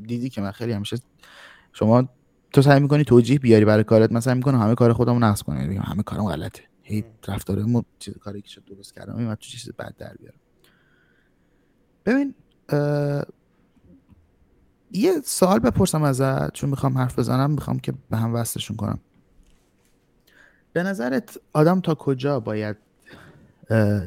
[0.03, 0.97] دیدی که من خیلی همیشه
[1.73, 2.09] شما
[2.53, 5.69] تو سعی می‌کنی توجیه بیاری برای کارت من سعی می‌کنم همه کار خودمو نقص کنم.
[5.69, 6.63] بگم همه کارم غلطه.
[6.83, 10.39] هی رفتارمو چیز کاری که شد درست کردم این تو چیز بد در بیارم.
[12.07, 12.35] ببین
[14.93, 18.99] یه سوال بپرسم ازت چون می‌خوام حرف بزنم می‌خوام که به هم وصلشون کنم.
[20.73, 22.77] به نظرت آدم تا کجا باید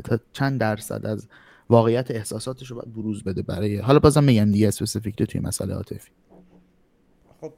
[0.04, 1.28] تا چند درصد از
[1.70, 6.12] واقعیت احساساتش رو باید بروز بده برای حالا بازم میگم دیگه اسپسیفیکلی توی مسئله عاطفی.
[7.42, 7.54] خب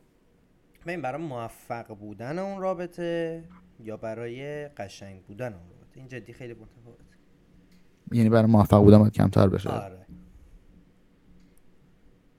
[0.86, 3.44] ببین برای موفق بودن اون رابطه
[3.80, 7.04] یا برای قشنگ بودن اون رابطه؟ این جدی خیلی متفاوته.
[8.12, 9.70] یعنی برای موفق بودن باید کمتر بشه.
[9.70, 10.06] آره.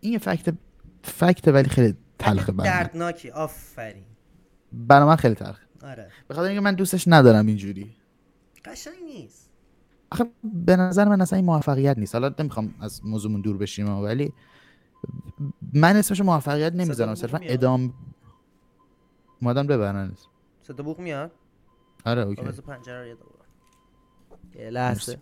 [0.00, 0.54] این یه فکت
[1.02, 3.30] فکت ولی خیلی تلخه برای دردناکی.
[3.30, 4.04] آفرین.
[4.72, 5.62] برای من خیلی تلخه.
[5.82, 6.10] آره.
[6.28, 7.96] به خاطر اینکه من دوستش ندارم اینجوری.
[8.64, 9.41] قشنگ نیست.
[10.12, 12.14] آخه به نظر من اصلا این موفقیت نیست.
[12.14, 14.32] حالا نمی‌خوام از موضوعمون دور بشیم ولی
[15.72, 17.14] من اسمش موفقیت نمی‌ذارم.
[17.14, 17.38] صرفا.
[17.42, 17.94] ادام
[19.42, 20.12] مادم ببرن.
[20.62, 21.30] صدا بوق میاد؟
[22.06, 22.42] آره اوکی.
[22.42, 23.16] پنجره
[24.58, 25.18] یه لحظه.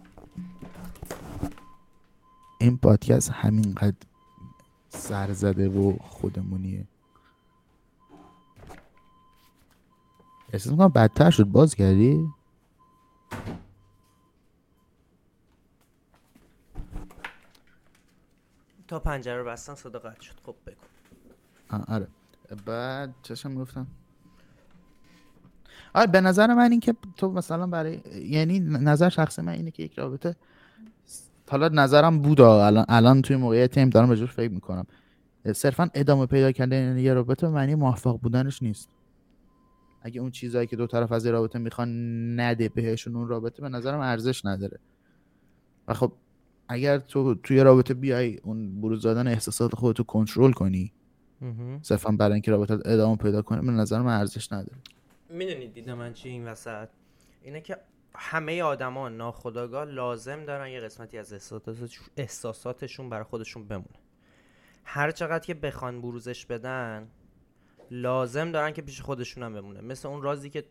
[2.61, 3.97] این پادکست همینقدر
[4.89, 6.87] سر زده و خودمونیه.
[10.53, 11.45] احساس می‌کنم بدتر شد.
[11.45, 12.29] باز کردی؟
[18.91, 20.35] تا پنجره بستن صدا قطع شد.
[20.47, 21.85] خب بگو.
[21.89, 22.09] آره.
[22.67, 23.87] بعد چشم گفتم.
[25.95, 29.83] آره به نظر من این که تو مثلا برای یعنی نظر شخص من اینه که
[29.83, 30.37] یک رابطه
[31.51, 34.87] حالا نظرم بود الان الان توی موقعیت هم دارم بهش فکر می‌کنم.
[35.55, 38.89] صرفا ادامه پیدا کردن یه رابطه معنی موفق بودنش نیست.
[40.03, 41.91] اگه اون چیزهایی که دو طرف از رابطه می‌خوان
[42.41, 44.79] نده بهشون اون رابطه به نظرم ارزش نداره.
[45.89, 46.13] و خب
[46.73, 50.93] اگر تو توی رابطه بیای اون بروز دادن احساسات خودتو کنترل کنی.
[51.83, 54.79] صرفا برای اینکه رابطه ادامه پیدا کنه به نظر من ارزش نداره.
[55.31, 56.89] می‌دونید دیده من چی این وسط؟
[57.43, 57.77] اینه که
[58.15, 63.99] همه آدما ناخداگاه لازم دارن یه قسمتی از احساساتش- احساساتشون برای خودشون بمونه.
[64.85, 67.09] هر چقدر که بخوان بروزش بدن
[67.91, 69.81] لازم دارن که پیش خودشون هم بمونه.
[69.81, 70.65] مثل اون رازی که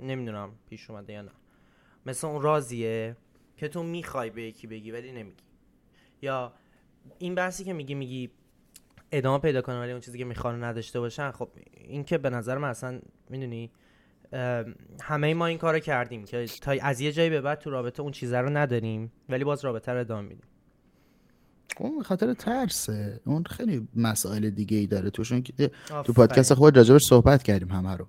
[0.00, 1.30] نمی‌دونم پیش اومده یا نه.
[2.06, 3.16] مثل اون رازیه
[3.56, 5.42] که تو می‌خوای به یکی بگی ولی نمیگی.
[6.22, 6.52] یا
[7.18, 8.30] این بحثی که میگی میگی
[9.12, 12.58] ادامه پیدا کنن ولی اون چیزی که می‌خوان نداشته باشن خب این که به نظر
[12.58, 13.70] من اصلا می‌دونی
[15.02, 18.12] همه ما این کارو کردیم که تا از یه جایی به بعد تو رابطه اون
[18.12, 20.44] چیزه رو نداریم ولی باز رابطه رو ادامه میدیم.
[21.78, 23.20] اون به خاطر ترسه.
[23.24, 25.70] اون خیلی مسائل دیگه ای داره توشون که
[26.04, 28.06] تو پادکست خود راجبش صحبت کردیم همه رو.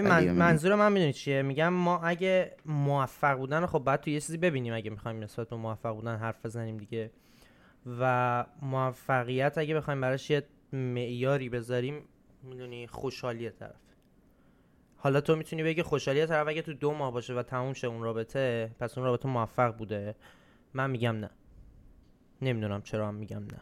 [0.00, 4.20] من من- منظور من می‌دونی چیه؟ میگم ما اگه موفق بودن خب باید تو یه
[4.20, 7.10] چیزی ببینیم اگه می‌خوایم نسبت به موفق بودن حرف بزنیم دیگه.
[8.00, 12.02] و موفقیت اگه بخوایم براش یه معیاری بذاریم
[12.42, 13.76] می‌دونی خوشحالی طرف.
[14.96, 18.02] حالا تو می‌تونی بگی خوشحالی طرف اگه تو دو ماه باشه و تموم شه اون
[18.02, 20.14] رابطه پس اون رابطه موفق بوده؟
[20.74, 21.30] من میگم نه.
[22.42, 23.60] نمی‌دونم چرا هم میگم نه.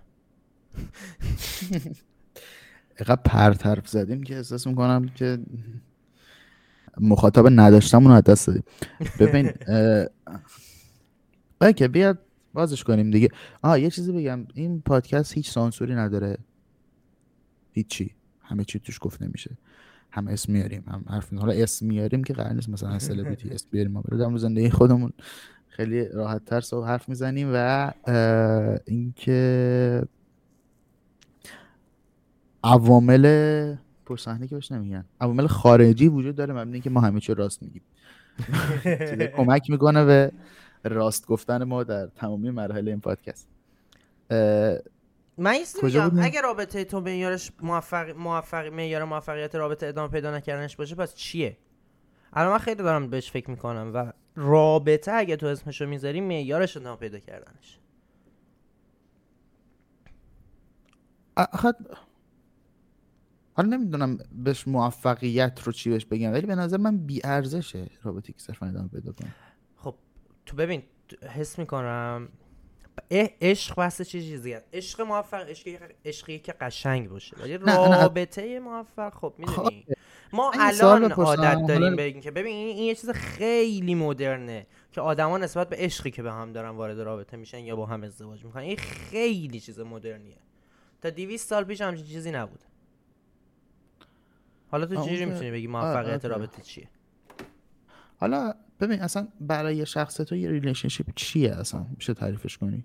[2.98, 5.38] اینقدر پرت حرف زدیم که احساس می‌کنم که
[7.00, 8.62] مخاطب نداشتمون رو دست دادیم.
[9.20, 9.50] ببین
[11.60, 12.18] اوکی بیاد
[12.52, 13.28] بازش کنیم دیگه.
[13.62, 14.46] آه یه چیزی بگم.
[14.54, 16.38] این پادکست هیچ سانسوری نداره.
[17.72, 18.14] هیچی.
[18.42, 19.50] همه چی توش گفت نمیشه.
[20.10, 22.68] هم اسم میاریم هم حرف حالا اسم میاریم که قرار نیست.
[22.68, 25.12] مثلا سلبریتی اسم بیاریم ما در زندگی خودمون
[25.68, 27.92] خیلی راحت تر صبح حرف می‌زنیم و
[28.86, 30.02] اینکه
[32.64, 33.26] عوامل
[34.04, 35.04] پشت صحنه که بهش نمیگن.
[35.20, 37.82] عوامل خارجی وجود داره مبنی که ما همه چی راست میگیم.
[39.36, 40.32] کمک می‌کنه به
[40.84, 43.48] راست گفتن ما در تمامی مراحل این پادکست.
[45.38, 50.94] من میگم اگه رابطه تو معیارش موفق موفق معیار موفقیت رابطه ادامه پیدا نکردنش باشه
[50.94, 51.56] پس چیه؟
[52.32, 56.96] الان من خیلی دارم بهش فکر می‌کنم و رابطه اگه تو اسمشو می‌ذاری معیارش ادامه
[56.96, 57.78] پیدا کردنش.
[63.54, 68.32] حالا نمی‌دونم بهش موفقیت رو چی بهش بگم ولی به نظر من بی ارزشه رابطه
[68.32, 69.34] که صرفا ادامه پیدا کنه.
[69.76, 69.94] خب
[70.46, 70.82] تو ببین
[71.22, 72.28] حس می‌کنم
[73.40, 75.46] عشق بحث چه چیزی عشق موفق
[76.04, 77.36] عشقی که قشنگ باشه.
[77.40, 79.84] ولی رابطه موفق خب می‌دونی.
[79.88, 79.94] خب،
[80.32, 85.68] ما الان عادت داریم بگیم که ببین این, یه چیز خیلی مدرنه که آدما نسبت
[85.68, 88.76] به عشقی که به هم دارن وارد رابطه میشن یا با هم ازدواج می‌کنن این
[88.76, 90.36] خیلی چیز مدرنیه.
[91.02, 92.60] تا 200 سال پیش همچین چیزی نبود.
[94.74, 96.88] حالا تو چجوری می‌تونی بگی موفقیت رابطه چیه؟
[98.16, 102.84] حالا ببین اصلا برای شخص تو یه relationship چیه اصلا؟ میشه تعریفش کنی؟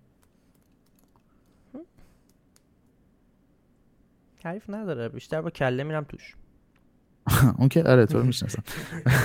[4.39, 6.35] تعریف نداره بیشتر با کله میرم توش.
[7.59, 8.63] اون که آره تو رو می‌شناسم.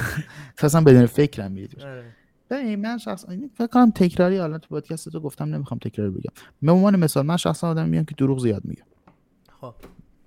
[0.58, 2.04] اصلا بدون فکرم میری آره.
[2.50, 3.24] ببین من شخص
[3.54, 6.32] فکر کنم تکراری الان تو پادکست تو گفتم نمی‌خوام تکرار بگم.
[6.62, 8.86] به عنوان مثال من شخصا آدم میام که دروغ زیاد میگم.
[9.60, 9.74] خب.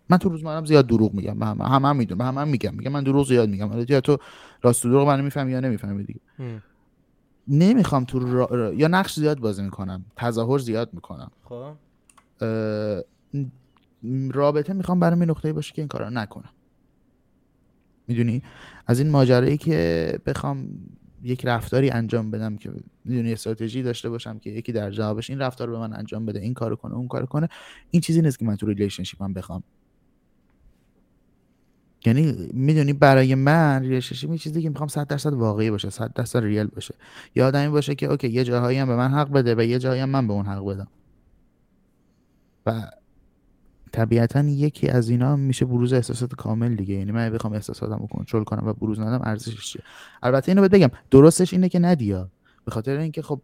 [0.10, 3.04] من تو روزمرم زیاد دروغ میگم هم هم, هم می‌دونم هم, هم میگم میگم من
[3.04, 3.67] دروغ زیاد میگم.
[3.67, 4.17] حالا تو
[4.62, 6.20] راست دروغ منو می‌فهمی یا نمی‌فهمی دیگه.
[7.48, 8.74] نمی‌خوام تو را...
[8.74, 11.32] یا نقش زیاد بازی می‌کنم تظاهر زیاد می‌کنم.
[11.43, 11.74] خب.
[14.32, 16.50] رابطه می‌خوام برای نقطه باشه که این کارا نکنم.
[18.08, 18.43] می‌دونی؟
[18.88, 20.70] از این ماجرایی که بخوام
[21.24, 22.72] یک رفتاری انجام بدم که
[23.06, 26.54] می‌دونی استراتژی داشته باشم که یکی در جوابش این رفتار به من انجام بده این
[26.54, 27.50] کارو کنه اون کارو کنه
[27.91, 29.63] این چیزی نیست که من تو ریلیشنشیپم بخوام
[32.06, 36.44] یعنی می‌دونی برای من relationship این چیزی که می‌خوام 100 درصد واقعی باشه 100 درصد
[36.43, 36.96] real باشه.
[37.36, 40.02] یا آدمی باشه که اوکی یه جاهایی هم به من حق بده و یه جاهایی
[40.02, 40.88] هم من به اون حق بدم.
[42.66, 42.92] و
[43.92, 46.94] طبیعتا یکی از اینا میشه بروز احساسات کامل دیگه.
[46.94, 49.82] یعنی من بخوام احساساتم رو کنترل کنم و بروز ندم ارزشش چیه؟
[50.24, 52.30] البته اینو بگم درستش اینه که ندیا
[52.66, 53.42] به خاطر اینکه خب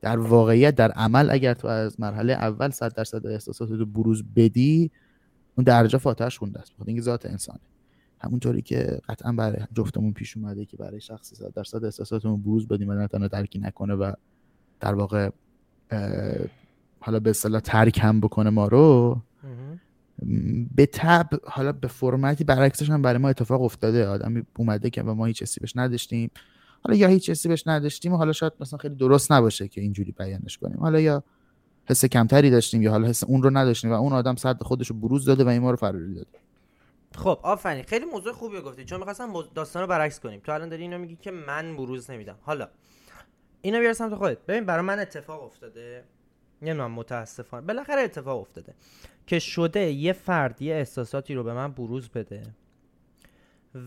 [0.00, 4.90] در واقعیت در عمل اگر تو از مرحله اول 100 درصد احساسات رو بروز بدی
[5.58, 7.60] اون درجا فاتحش خونده است بخاطر اینکه ذات انسانه.
[8.20, 12.88] همونطوری که قطعا برای جفتمون پیش اومده که برای شخصی 100 درصد احساساتمون بروز بدیم
[12.88, 14.12] و نه درکی نکنه و
[14.80, 15.30] در واقع
[17.00, 19.20] حالا به اصطلاح ترک هم بکنه ما رو
[20.74, 24.06] به تب حالا به فرمتی برعکسش هم برای ما اتفاق افتاده.
[24.06, 26.30] آدمی اومده که ما هیچ حسی بهش نداشتیم.
[26.84, 30.12] حالا یا هیچ حسی بهش نداشتیم و حالا شاید مثلا خیلی درست نباشه که اینجوری
[30.12, 30.78] بیانش کنیم.
[30.80, 31.24] حالا یا
[31.88, 34.96] حس کمتری داشتیم یا حالا حس اون رو نداشتیم و اون آدم صد خودش رو
[34.96, 36.38] بروز داده و این ما رو فراری داده.
[37.14, 37.82] خب آفرین.
[37.82, 38.84] خیلی موضوع خوبی گفتی.
[38.84, 40.40] چون می‌خواستم داستان رو برعکس کنیم.
[40.40, 42.36] تو الان داری اینو میگی که من بروز نمیدم.
[42.40, 42.68] حالا
[43.60, 44.46] اینو بیار سمت خودت.
[44.46, 46.04] ببین برای من اتفاق افتاده.
[46.62, 47.66] نمی‌دونم متاسفانه.
[47.66, 48.74] بالاخره اتفاق افتاده
[49.26, 52.42] که شده یه فرد یه احساساتی رو به من بروز بده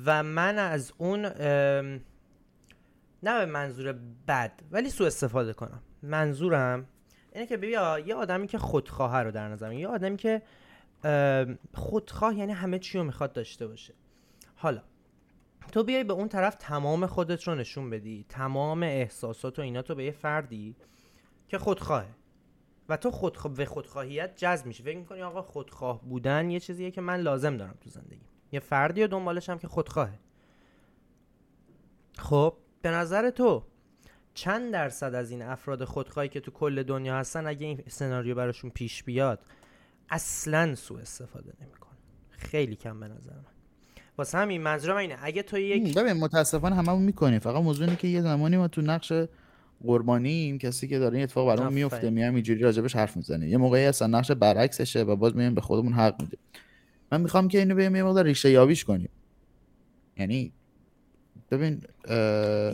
[0.05, 1.25] و من از اون
[3.23, 3.95] نه به منظور
[4.27, 5.81] بد ولی سوء استفاده کنم.
[6.03, 6.85] منظورم
[7.31, 10.41] اینه که بیا یه آدمی که خودخواه رو در نظر یه آدمی که
[11.73, 13.93] خودخواه یعنی همه چی رو می‌خواد داشته باشه.
[14.55, 14.81] حالا
[15.71, 19.95] تو بیای به اون طرف تمام خودت رو نشون بدی تمام احساسات و اینا تو
[19.95, 20.75] به یه فردی
[21.47, 22.07] که خودخواهه
[22.89, 27.01] و تو خود به خودخواهیت جذب میشه فکر می‌کنی آقا خودخواه بودن یه چیزیه که
[27.01, 28.25] من لازم دارم تو زندگی.
[28.51, 30.19] یه فردی رو دنبالش هم که خودخواهه
[32.17, 33.63] خب به نظر تو
[34.33, 38.69] چند درصد از این افراد خودخواهی که تو کل دنیا هستن اگه این سناریو براشون
[38.69, 39.39] پیش بیاد
[40.09, 41.91] اصلا سوء استفاده نمیکن
[42.29, 43.45] خیلی کم به نظر من.
[44.17, 47.39] واسه همین منظورم اینه اگه تو یک ببین متاسفانه هممون می‌کنیم.
[47.39, 49.13] فقط موضوع اینه که یه زمانی ما تو نقش
[49.83, 53.49] قربانیم کسی که داره این اتفاق برامون میفته میام اینجوری راجبش حرف می‌زنه.
[53.49, 56.37] یه موقعی اصلا نقش برعکسشه و باز میایم به خودمون حق میده.
[57.11, 59.09] من می‌خوام که اینو بیام یه مقدار ریشه یابیش کنیم.
[60.17, 60.53] یعنی
[61.51, 61.81] ببین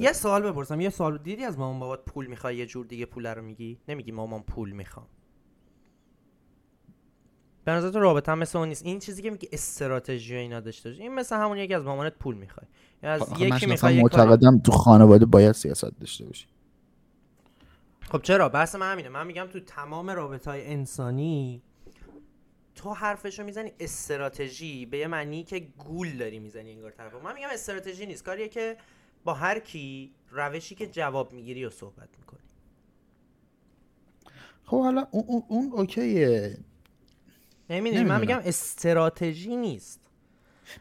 [0.02, 3.28] یه سوال بپرسم یه سوال دیدی از مامان بابات پول می‌خوای؟ یه جور دیگه پول
[3.28, 5.08] رو میگی؟ نمیگی مامان پول می‌خوام.
[7.66, 8.86] به نظر تو رابطه هم مثل اون نیست.
[8.86, 12.36] این چیزی که میگه استراتژی و اینا داشته این مثل همون یکی از مامانت پول
[12.36, 12.68] می‌خوای.
[13.02, 16.48] از یکی می‌خوای معتقدم تو خانواده باید سیاست داشته باشی.
[18.02, 19.10] خب چرا؟ بحث من همینه.
[19.10, 21.63] من میگم تو تمام رابطه های انسانی
[22.78, 27.13] تو حرفشو می‌زنی استراتژی به یه معنی که گول داری می‌زنی انگار طرف.
[27.13, 28.24] من میگم استراتژی نیست.
[28.24, 28.78] کاریه که
[29.24, 32.40] با هر کی روشی که جواب می‌گیری و صحبت می‌کنی.
[34.63, 36.58] خب حالا اون, اون, اون اوکیه.
[37.70, 40.00] نمی‌دونی من میگم استراتژی نیست.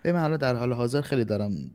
[0.03, 1.71] به من حالا در حال حاضر خیلی دارم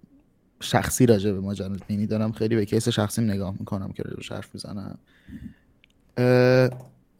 [0.59, 1.75] شخصی راجع به ماجرا
[2.09, 4.99] دارم خیلی به کیس شخصی نگاه می‌کنم که روش حرف می‌زنم.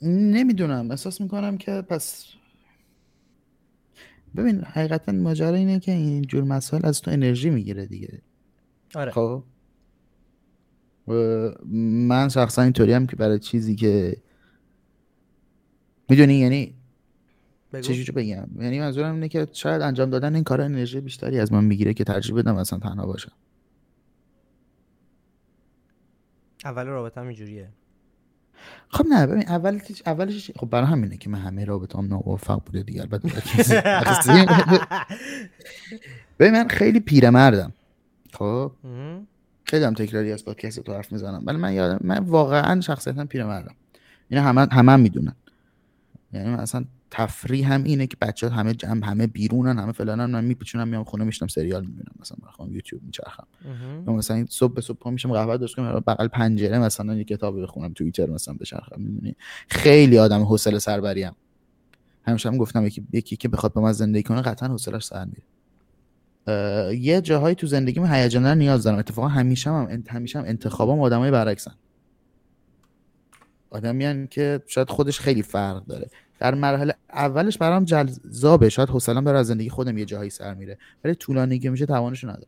[0.01, 0.91] نمی‌دونم.
[0.91, 2.25] احساس می‌کنم که پس
[4.35, 8.21] ببین حقیقتا ماجرا اینه که این جور مسائل از تو انرژی می‌گیره دیگه.
[8.95, 9.11] آره.
[9.11, 9.43] خب؟
[12.07, 14.17] من شخصا اینطوری هم که برای چیزی که
[16.09, 16.75] می‌دونی یعنی
[17.81, 21.63] چجوری بگم؟ یعنی منظورم اینه که شاید انجام دادن این کار انرژی بیشتری از من
[21.63, 23.31] می‌گیره که ترجیح بدم اصلا تنها باشم.
[26.65, 27.69] اول رابطه هم اینجوریه.
[28.93, 32.83] خب نه ببین اول اولش خب برای همینه که من همه رابطه هم ناموفق بوده
[32.83, 33.29] دیگه البته
[36.39, 37.73] ببین من خیلی پیرمردم.
[38.33, 38.71] خب؟
[39.63, 41.43] خیلی هم تکراری از پادکست تو حرف می‌زنم.
[41.45, 43.75] ولی من یادم من واقعا شخصیتا پیرمردم.
[44.29, 45.35] اینا همه همه می‌دونن.
[46.33, 50.25] یعنی من اصلا تفریح هم اینه که بچه ها همه جمع همه بیرونن همه فلانن.
[50.25, 52.11] من میپیچونم میام خونه میشنم سریال می‌بینم.
[52.19, 53.47] مثلا بخوام یوتیوب میچرخم.
[54.07, 57.61] یا مثلا صبح به صبح پا میشم قهوه درست کنم بغل پنجره مثلا یه کتاب
[57.61, 59.35] بخونم توییتر مثلا بچرخم می‌دونی
[59.67, 61.35] خیلی آدم حوصله سربری ام
[62.23, 65.43] همیشه هم گفتم یکی یکی که بخواد با من زندگی کنه قطعا حوصلش سر میره.
[66.97, 68.97] یه جاهایی تو زندگی هیجان نیاز دارم.
[68.97, 71.73] اتفاقا همیشه هم همیشه هم انتخابام آدمای برعکسن.
[73.69, 76.09] آدمیان که شاید خودش خیلی فرق داره.
[76.41, 78.69] در مرحله اولش برام جذابه.
[78.69, 82.29] شاید حوصله‌ام داره از زندگی خودم یه جایی سر میره ولی طولانی که میشه توانشو
[82.29, 82.47] نداره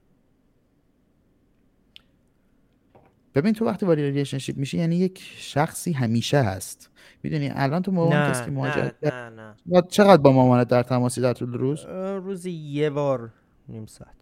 [3.36, 6.90] ببین تو وقتی وارد relationship میشی یعنی یک شخصی همیشه هست.
[7.24, 11.34] می‌دونی؟ الان تو مامان کسی که مهاجرت نه نه چقدر با مامانت در تماسی در
[11.34, 11.86] طول روز؟
[12.26, 13.30] روزی یه بار
[13.70, 14.16] نیم ساعت.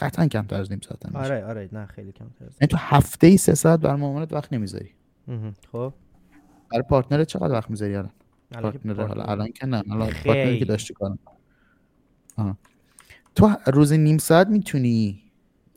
[0.00, 3.36] قطعا کمتر از نیم ساعت آره آره نه خیلی کمتر از یعنی تو هفته ای
[3.36, 4.90] سه ساعت بر مامانت وقت نمی‌ذاری.
[5.72, 5.92] خب؟
[6.70, 8.12] برای پارتنر چقدر وقت می‌ذاری الان؟
[8.52, 11.18] پارتنر حالا الان که نه الان پارتنری که داشتی کنم
[13.34, 15.22] تو روز نیم ساعت می‌تونی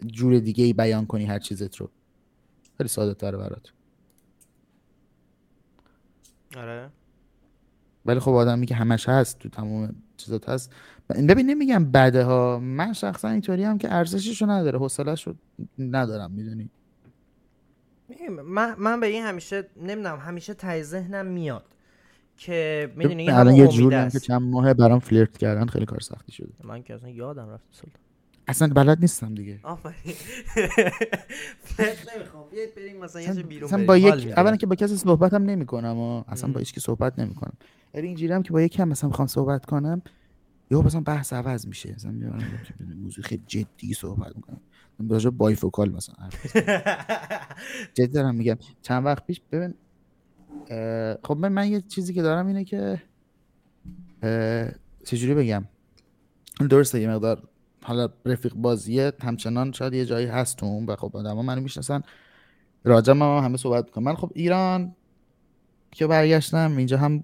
[0.06, 1.90] جور دیگه ای بیان کنی هر چیزت رو؟
[2.78, 3.74] خیلی ساده تره برات.
[6.58, 6.90] آره.
[8.06, 10.74] ولی خب آدمی که همش هست تو تمام چیزات هست.
[11.10, 12.60] ببین نمیگم بده ها.
[12.60, 15.36] من شخصا اینطوری هم که ارزششو نداره حوصله‌شو
[15.80, 16.70] ندارم می‌دونی؟
[18.46, 21.66] من, من به این همیشه نمی‌دونم همیشه تای ذهنم میاد
[22.38, 26.50] که می‌دونی الان یه جوری که چند ماه برام فلیرت کردن خیلی کار سختی شده.
[26.64, 28.02] من که اصلا یادم رفت سلطان.
[28.48, 29.60] اصلا بلد نیستم دیگه.
[29.64, 29.96] آفرین.
[32.16, 32.50] نمی‌خوام.
[32.52, 35.98] بیاید بریم مثلا یه بیرون اصلا با یک اولا که با کسی صحبت هم نمی‌کنم
[35.98, 37.54] و اصلا با هیچ کی صحبت نمی‌کنم.
[37.94, 40.02] ولی اینجوری هم که با یکی هم مثلا می‌خوام صحبت کنم
[40.72, 41.94] یا مثلا بحث عوض میشه.
[41.96, 42.12] مثلا
[42.96, 44.62] موضوع خیلی جدی صحبت می‌کنم.
[45.10, 46.16] راجع بایفوکال مثلا
[47.96, 48.58] جدی دارم میگم.
[48.82, 49.74] چند وقت پیش ببین
[51.24, 53.02] خب من, من یه چیزی که دارم اینه که
[55.06, 55.66] چجوری بگم؟
[56.70, 57.50] درسته یه مقدار
[57.84, 62.02] حالا رفیق بازیه همچنان شاید یه جایی هست تو اون و خب آدم منو می‌شناسن.
[62.84, 64.96] راجع ما همه صحبت می‌کنم من خب ایران
[65.92, 67.24] که برگشتم اینجا هم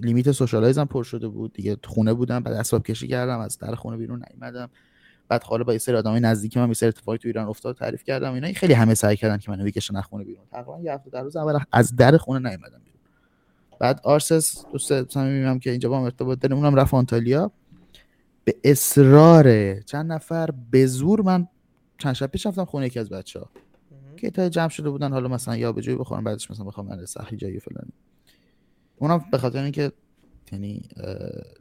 [0.00, 1.52] لیمیت, سوشالایزم پر شده بود.
[1.52, 4.70] دیگه خونه بودم بعد اسباب کشی کردم از در خونه بیرون نیومدم.
[5.28, 8.04] بعد حالا با یه سری آدمای نزدیک من یه سری اتفاقی تو ایران افتاد تعریف
[8.04, 8.52] کردم اینا.
[8.52, 10.44] خیلی همه سعی کردن که منو بکشن از خونه بیرون.
[10.52, 13.00] تقریبا یه هفته در روز اول از در خونه نیومدم بیرون.
[13.78, 17.52] بعد آرسس دوست صمیمیم که اینجا با هم ارتباط داریم اونم رفت آنتالیا.
[18.44, 21.48] به اصرار چند نفر به زور من
[21.98, 23.50] چند شب پیش رفتم خونه یکی از بچه ها
[24.16, 27.06] که تا جمع شده بودن حالا مثلا یا به جایی بخورم بعدش مثلا بخوام من
[27.06, 27.92] صحی جایی فلانی.
[28.96, 29.92] اونم به خاطر اینکه
[30.52, 30.82] یعنی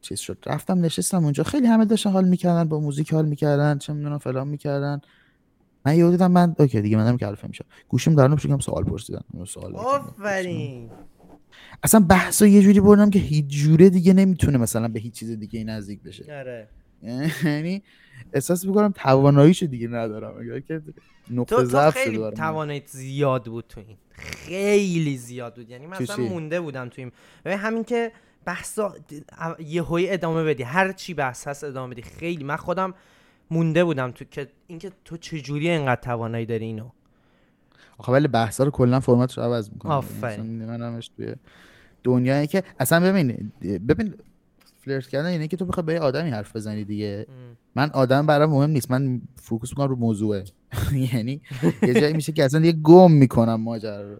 [0.02, 0.38] چیز شد.
[0.45, 1.43] رفتم نشستم اونجا.
[1.43, 5.02] خیلی همه داشتن حال می‌کردن با موزیک حال می‌کردن چه می‌دونم فلان می‌کردن.
[5.86, 9.21] من یه دیدم من اوکی دیگه منم که میشه گوشیم دارم بشم سوال پرسیدن.
[9.47, 10.89] سوال آفرین.
[11.84, 15.64] اصلا بحثا یه جوری بردم که هیچ جوره دیگه نمی‌تونه مثلا به هیچ چیز دیگه
[15.64, 16.39] نزدیک بشه.
[16.39, 16.68] آره.
[17.43, 17.84] یعنی
[18.34, 20.39] احساس می‌کنم تواناییشو دیگه ندارم.
[20.39, 20.82] اگر که
[21.32, 23.97] نقطه ضعف خیلی تواناییت زیاد بود تو این.
[24.11, 25.70] خیلی زیاد بود.
[25.70, 27.11] یعنی مثلا مونده بودم تو این.
[27.45, 28.11] همین که
[28.48, 28.93] بحثا
[29.60, 30.64] یهویی ادامه بدی.
[30.64, 32.02] هر چی بحث هست ادامه بدی.
[32.02, 32.43] خیلی.
[32.43, 32.93] من خودم
[33.52, 36.89] مونده بودم تو که اینکه تو چجوری اینقدر توانایی داری اینو؟
[37.98, 40.66] آخه ولی بحثا رو کلا فرمتش عوض می‌کنه آفرین.
[40.66, 41.36] من همش توی
[42.04, 44.14] دنیایی که اصلا ببین ببین
[44.78, 47.28] فلرت کردن اینه که تو بخوای به آدمی حرف بزنی دیگه.
[47.76, 48.91] من آدم برام مهم نیست.
[48.91, 50.43] من فوکوس می‌کنم رو موضوعه.
[51.14, 51.41] یعنی
[51.82, 54.20] یه جایی میشه که اصلا یه گم می‌کنم ماجرا رو.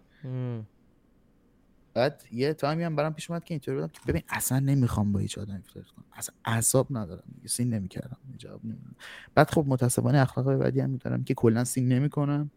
[1.98, 5.18] بعد یه تایمی هم برام پیش اومد که اینطوری بودم که ببین اصلا نمی‌خوام با
[5.18, 6.04] هیچ آدمی فلرت کنم.
[6.12, 7.22] اصلا اعصاب ندارم.
[7.34, 8.16] دیگه سین نمی‌کردم.
[8.38, 8.96] جواب نمیدم
[9.34, 12.50] بعد خب متاسفانه اخلاق بعدی هم میدارم که کلا سین نمی‌کنم.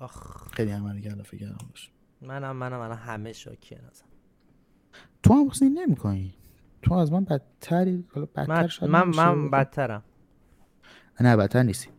[0.00, 0.48] آخ.
[0.52, 1.90] خیلی هم من گله فکرم باشه
[2.20, 4.04] منم منم منم همه شاکی نزن
[5.22, 6.34] تو هم سین نمی‌کنی؟
[6.82, 9.08] تو از من بدتری حالا بدتر شاید من.
[9.08, 10.02] من بدترم.
[11.20, 11.90] نه بدتر نیستی.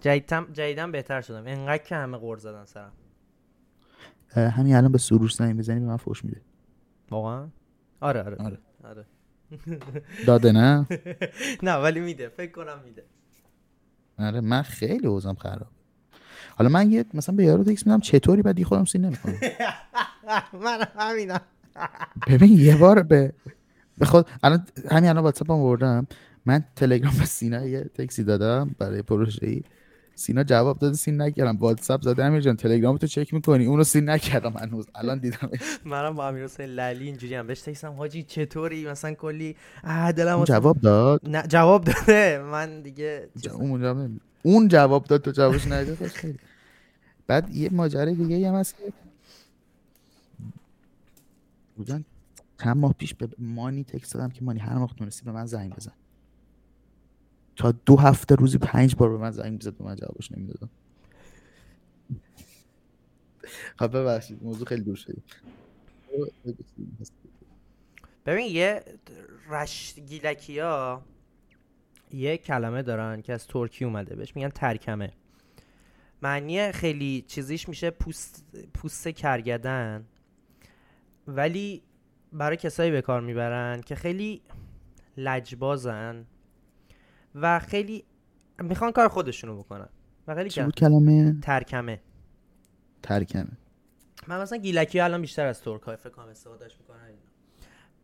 [0.00, 1.46] جدیدم جدیدم بهتر شدم.
[1.46, 2.92] اینقدر که همه قور زدن سرم.
[4.36, 6.40] همین الان به سروش زنگ بزنی به من فوش میده.
[7.10, 7.48] واقعا؟
[8.00, 8.36] آره آره.
[8.36, 8.58] آره.
[8.84, 9.04] آره.
[10.26, 10.86] داده نه؟
[11.62, 12.28] نه ولی میده.
[12.28, 13.04] فکر کنم میده.
[14.18, 15.66] آره من خیلی اوزم خراب
[16.56, 19.34] حالا من یه مثلا به یارو تکس میدم چطوری بعد یه خودم سین نمی‌کنم.
[20.64, 21.40] من همینم.
[22.28, 23.32] ببین یه بار به
[23.98, 26.06] به خود الان همین الان واتساپم بردم
[26.46, 29.62] من تلگرام به سینا یه تکسی دادم برای پروژه ای
[30.14, 32.56] سینا جواب داده سین نکردم واتساپ زده امیر جان.
[32.56, 34.86] تلگرام تو چک می‌کنی؟ اونو سین نکردم هنوز.
[34.94, 35.50] الان دیدم.
[35.84, 37.46] منم با امیر حسین لالی اینجوری هم.
[37.46, 42.38] بهش تکستم حاجی چطوری؟ مثلا کلی اه دلم جواب داد؟ نه جواب داده.
[42.38, 44.10] من دیگه اون جواب
[44.42, 45.98] اون جواب داد تو جوابش نداد.
[47.26, 48.92] بعد یه ماجرای دیگه هم هست که
[51.76, 52.04] بودن
[52.62, 55.74] چند ماه پیش به مانی تکست دادم که مانی هر وقت تونستی به من زنگ
[55.74, 55.92] بزن.
[57.70, 60.70] دو هفته روزی پنج بار به من زنگ می‌زد به من جوابش نمی‌دادم
[63.78, 65.22] خب ببخشید موضوع خیلی دور شدیم.
[68.26, 68.84] ببین یه
[69.48, 71.02] رشت گیلکی ها
[72.12, 75.12] یه کلمه دارن که از ترکی اومده بهش میگن ترکمه.
[76.22, 78.44] معنی خیلی چیزیش میشه پوست
[78.74, 80.04] پوست کرگدن.
[81.26, 81.82] ولی
[82.32, 84.42] برای کسایی به کار می‌برن که خیلی
[85.16, 86.26] لجبازن.
[87.34, 88.04] و خیلی
[88.58, 89.88] می‌خوان کار خودشونو بکنن.
[90.26, 92.00] و خیلی چی بود کلمه؟ ترکمه.
[93.02, 93.58] ترکمه.
[94.28, 96.98] من مثلا گیلکی ها الان بیشتر از ترک های فکر استفادهش می‌کنن.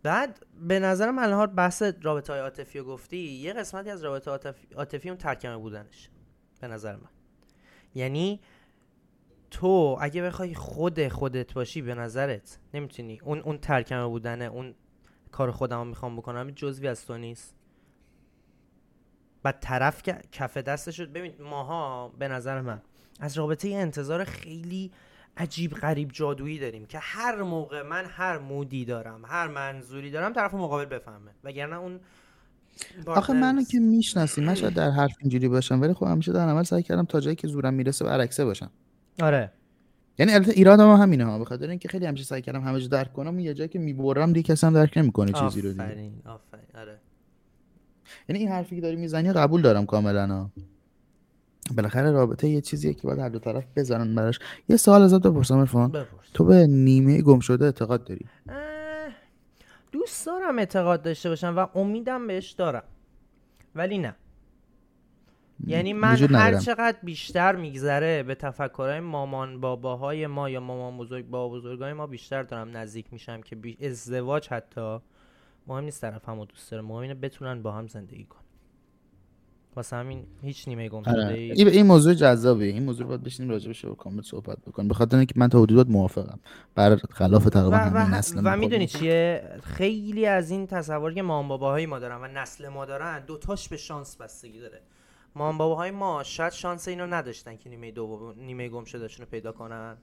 [0.02, 4.30] بعد به نظر من الان بحث رابطه های عاطفی رو گفتی یه قسمتی از رابطه
[4.76, 6.10] عاطفی, اون ترکمه بودنش.
[6.60, 7.08] به نظر من.
[7.94, 8.40] یعنی
[9.50, 13.20] تو اگه بخوای خود خودت باشی به نظرت نمی‌تونی.
[13.24, 14.74] اون اون ترکمه بودنه اون
[15.32, 17.54] کار خودم رو می‌خوام بکنم جزوی از تو نیست.
[19.48, 22.80] بعد طرف کف دستش شد ببین ماها به نظر من
[23.20, 24.90] از رابطه یه انتظار خیلی
[25.36, 30.54] عجیب غریب جادویی داریم که هر موقع من هر مودی دارم هر منظوری دارم طرف
[30.54, 31.30] مقابل بفهمه.
[31.44, 32.00] وگرنه اون
[33.06, 33.62] آخه منو.
[33.64, 37.04] که می‌شناسی من شاید در حرف اینجوری باشم ولی خب همیشه در عمل سعی کردم
[37.04, 38.70] تا جایی که زورم می‌رسه برعکسه باشم.
[39.22, 39.52] آره.
[40.18, 42.88] یعنی البته ایراد ما همینه ها به خاطر اینکه خیلی همیشه سعی کردم همه چیز
[42.88, 45.84] درک کنم یه جایی که می‌برم دیگه کسی هم درک نمی‌کنه چیزی رو دیگه.
[45.84, 46.66] آفرین آفرین.
[46.74, 46.98] آره.
[48.28, 50.50] یعنی این حرفی که داری می‌زنی قبول دارم کاملا.
[51.76, 54.38] بالاخره رابطه یه چیزیه که باید هر دو طرف بزنن براش.
[54.68, 56.06] یه سوال ازت بپرسم عرفان.
[56.34, 58.26] تو به نیمه گم شده اعتقاد داری؟
[59.92, 62.84] دوست دارم اعتقاد داشته باشم و امیدم بهش دارم.
[63.74, 64.14] ولی نه.
[65.66, 66.58] یعنی من هر.
[66.58, 72.42] چقدر بیشتر میگذره به تفکرهای مامان باباهای ما یا مامان بزرگ بابا بزرگای ما بیشتر
[72.42, 73.86] دارم نزدیک میشم که بی...
[73.86, 74.98] ازدواج حتی
[75.68, 78.42] مهم نیست طرف همو دوست داره مهم اینه بتونن با هم زندگی کنن.
[79.76, 81.34] واسه همین هیچ نیمه گم شده آره.
[81.34, 81.52] ای.
[81.52, 84.88] این این موضوع جذابیه این موضوع باید بشینیم راجبش رو کامل صحبت بکنیم.
[84.88, 86.38] به خاطر اینکه من تا حدود موافقم.
[86.74, 88.86] بر خلاف و, تقریبا و, همه نسل و می‌دونی خودمون.
[88.86, 93.68] چیه؟ خیلی از این تصوری که مامان باباهای ما دارن و نسل ما دارن دوتاش
[93.68, 94.82] به شانس بستگی داره.
[95.34, 99.52] مامان باباهای ما شاید شانس اینو نداشتن که نیمه دو نیمه گم شدهشون رو پیدا
[99.52, 99.96] کنن.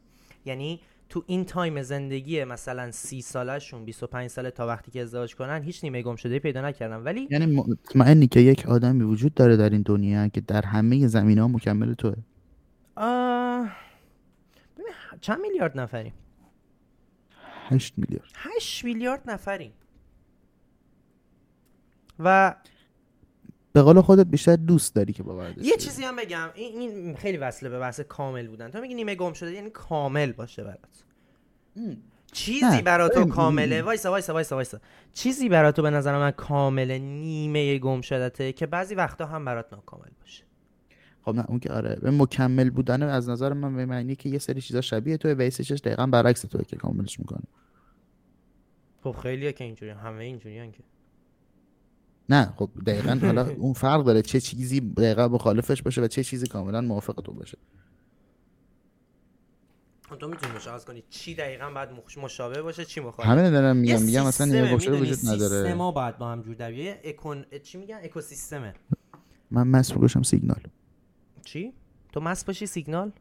[0.45, 0.79] یعنی
[1.15, 5.83] تو این تایم زندگی مثلا سی سالشون 25 ساله تا وقتی که ازدواج کنن هیچ
[5.83, 6.97] نیمه گم شده پیدا نکردن.
[6.97, 11.41] ولی یعنی مطمئنی که یک آدمی وجود داره در این دنیا که در همه زمینه
[11.41, 12.15] ها مکمل توه؟
[12.95, 13.71] آه...
[15.21, 16.13] چند میلیارد نفریم؟
[17.69, 18.31] 8 میلیارد.
[18.35, 19.71] 8 میلیارد نفریم.
[22.19, 22.55] و
[23.75, 25.77] به قول خودت بیشتر دوست داری که باور داشته یه.
[25.77, 26.49] چیزی هم بگم.
[26.55, 28.69] این, این خیلی وصله به بحث کامل بودن.
[28.69, 31.03] تو میگی نیمه گم شده یعنی کامل باشه برات.
[31.75, 31.97] ام.
[32.31, 33.75] چیزی نه، برا تو کامله.
[33.75, 33.85] ام.
[33.85, 34.79] وایسا وایسا وایسا وایسا.
[35.13, 39.73] چیزی برا تو به نظر من کامل نیمه گم شدته که بعضی وقتا هم برات
[39.73, 40.43] ناکامل باشه.
[41.25, 41.95] خب نه اون که آره.
[42.01, 45.41] به مکمل بودن از نظر من به معنی که یه سری چیزا شبیه توه و
[45.41, 47.43] یه دقیقا برعکس توه که کاملش می‌کنه.
[49.03, 50.83] خب خیلیه که اینجوری همه اینجوری که.
[52.29, 56.47] نه خب دقیقا حالا اون فرق داره چه چیزی دقیقا مخالفش باشه و چه چیزی
[56.47, 57.57] کاملا موافق تو باشه
[60.19, 61.89] تو می‌تونی مشخص کنی چی دقیقا باید
[62.23, 65.63] مشابه باشه چی مخالف همه دارم یه میگم میگم شده می‌دونی؟ وجود نداره.
[65.63, 66.85] سیستما باید با هم جور در بیاد.
[66.85, 68.73] یه اکون چی میگن؟ اکوسیستمه.
[69.51, 70.61] من مسئول باشم سیگنال.
[71.45, 71.73] چی؟
[72.11, 73.11] تو مس باشی سیگنال؟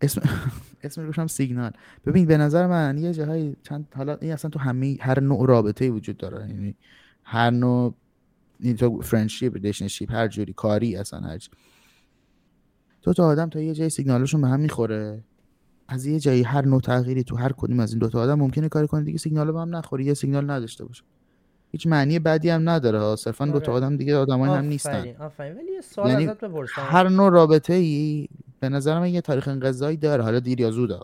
[0.00, 0.22] اسم
[0.82, 1.72] اسم روشم سیگنال.
[2.06, 5.90] ببین به نظر من یه جاهایی چند حالا این اصلا تو همه هر نوع رابطه
[5.90, 6.48] وجود داره.
[6.48, 6.74] یعنی
[7.24, 7.94] هر نوع
[8.60, 11.50] این تو فرندشیپ ریلیشنشیپ هر جوری کاری اصلا هر چی.
[13.02, 15.24] تو تا آدم تا یه جایی سیگنالشون به هم می‌خوره.
[15.88, 18.86] از یه جایی هر نوع تغییری تو هر کدوم از این دوتا آدم ممکنه کاری
[18.86, 21.02] کنه دیگه سیگنال به هم نخوره یه سیگنال نداشته باشه.
[21.72, 23.16] هیچ معنی بدی هم نداره.
[23.16, 23.84] صرفا دو تا آره.
[23.84, 25.16] آدم دیگه آدمای هم نیستن.
[25.18, 26.82] آفرین ولی یه سوال یعنی ازت بپرسم.
[26.82, 28.28] هر نوع رابطه ای
[28.60, 30.22] به نظر من یه تاریخ انقضایی داره.
[30.22, 30.98] حالا دیر یا زوده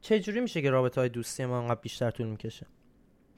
[0.00, 2.66] چه جوری میشه که رابطه های دوستی ما انقدر بیشتر طول می‌کشه؟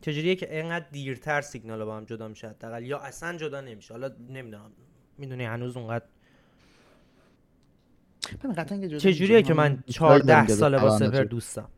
[0.01, 4.11] چجوریه که انقدر دیرتر سیگنال با هم جدا میشه حداقل؟ یا اصلا جدا نمیشه؟ حالا
[4.29, 4.71] نمی‌دونم.
[5.19, 6.05] می‌دونی هنوز اونقدر
[8.99, 11.69] چجوریه که من 14 ساله با سپر دوستم.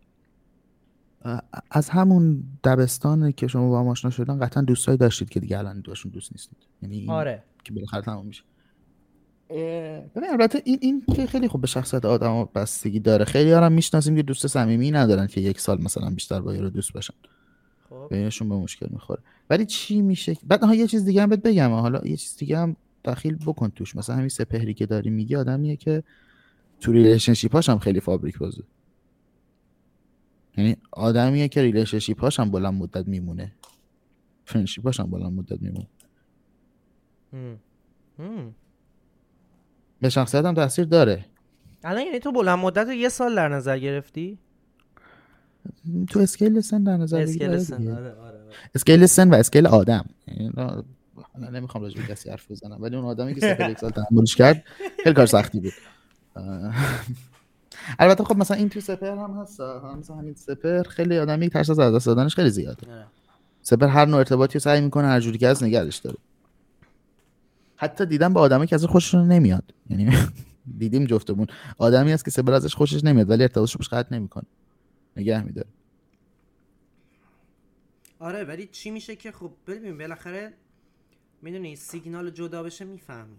[1.71, 5.81] از همون دبستان که شما با هم آشنا شدن قطعا دوستایی داشتید که دیگه الان
[5.81, 6.59] دوشون دوست نیستید.
[6.83, 7.43] یعنی این آره.
[7.65, 8.43] که بالاخره تموم میشه.
[10.15, 13.25] ببین البته این این که خیلی خوب به شخصیت آدم بستگی داره.
[13.25, 16.93] خیلی هم می‌شناسیم که دوست صمیمی ندارن که یک سال مثلا بیشتر با رو دوست
[16.93, 17.15] باشن.
[18.09, 19.23] بینشون به مشکل می‌خوره.
[19.51, 21.71] ولی چی میشه؟ بعد ها یه چیز دیگه هم بهت بگم.
[21.71, 23.97] حالا یه چیز دیگه هم دخیل بکن توش.
[23.97, 26.03] مثلا همین سپهری که داری میگی آدمیه که
[26.81, 28.63] تو relationship هاش هم خیلی فابریک بازه.
[30.57, 33.53] یعنی آدمیه که relationship هاش هم بلند مدت میمونه.
[34.45, 35.87] friendship هاش هم بلند مدت میمونه.
[40.01, 41.25] به شخصیت هم تاثیر داره.
[41.85, 44.39] الان یعنی تو بلند مدت رو یه سال در نظر گرفتی؟
[46.11, 47.89] تو scale سن در نظر scale سن.
[47.89, 48.41] آره آره آره.
[48.75, 50.85] scale سن و scale آدم یعنی اینا-
[51.35, 54.37] حالا نمی‌خوام راجع به کسی حرف بزنم ولی اون آدمی که سپهر یک سال تحملش
[54.37, 54.65] کرد
[55.05, 55.73] خیلی کار سختی بود.
[57.99, 59.61] البته خب مثلا این تو سپهر هم هست.
[59.99, 63.07] مثلا همین سپهر خیلی آدمی ترس از دست دادنش خیلی زیاده آره.
[63.63, 66.17] سپهر هر نوع ارتباطی رو سعی می‌کنه هر جوری که از نگرش داره
[67.77, 70.17] حتی دیدم به آدمی که ازش خوششون نمیاد یعنی
[70.79, 71.47] دیدیم جفتمون
[71.79, 74.45] آدمی هست که سپر ازش خوشش نمیاد ولی ارتباطش رو قطع نمی‌کنه
[75.17, 75.69] نگه میداره.
[78.19, 80.53] آره ولی چی میشه که خب ببین بالاخره
[81.43, 83.37] می‌دونی سیگنال جدا بشه می‌فهمی.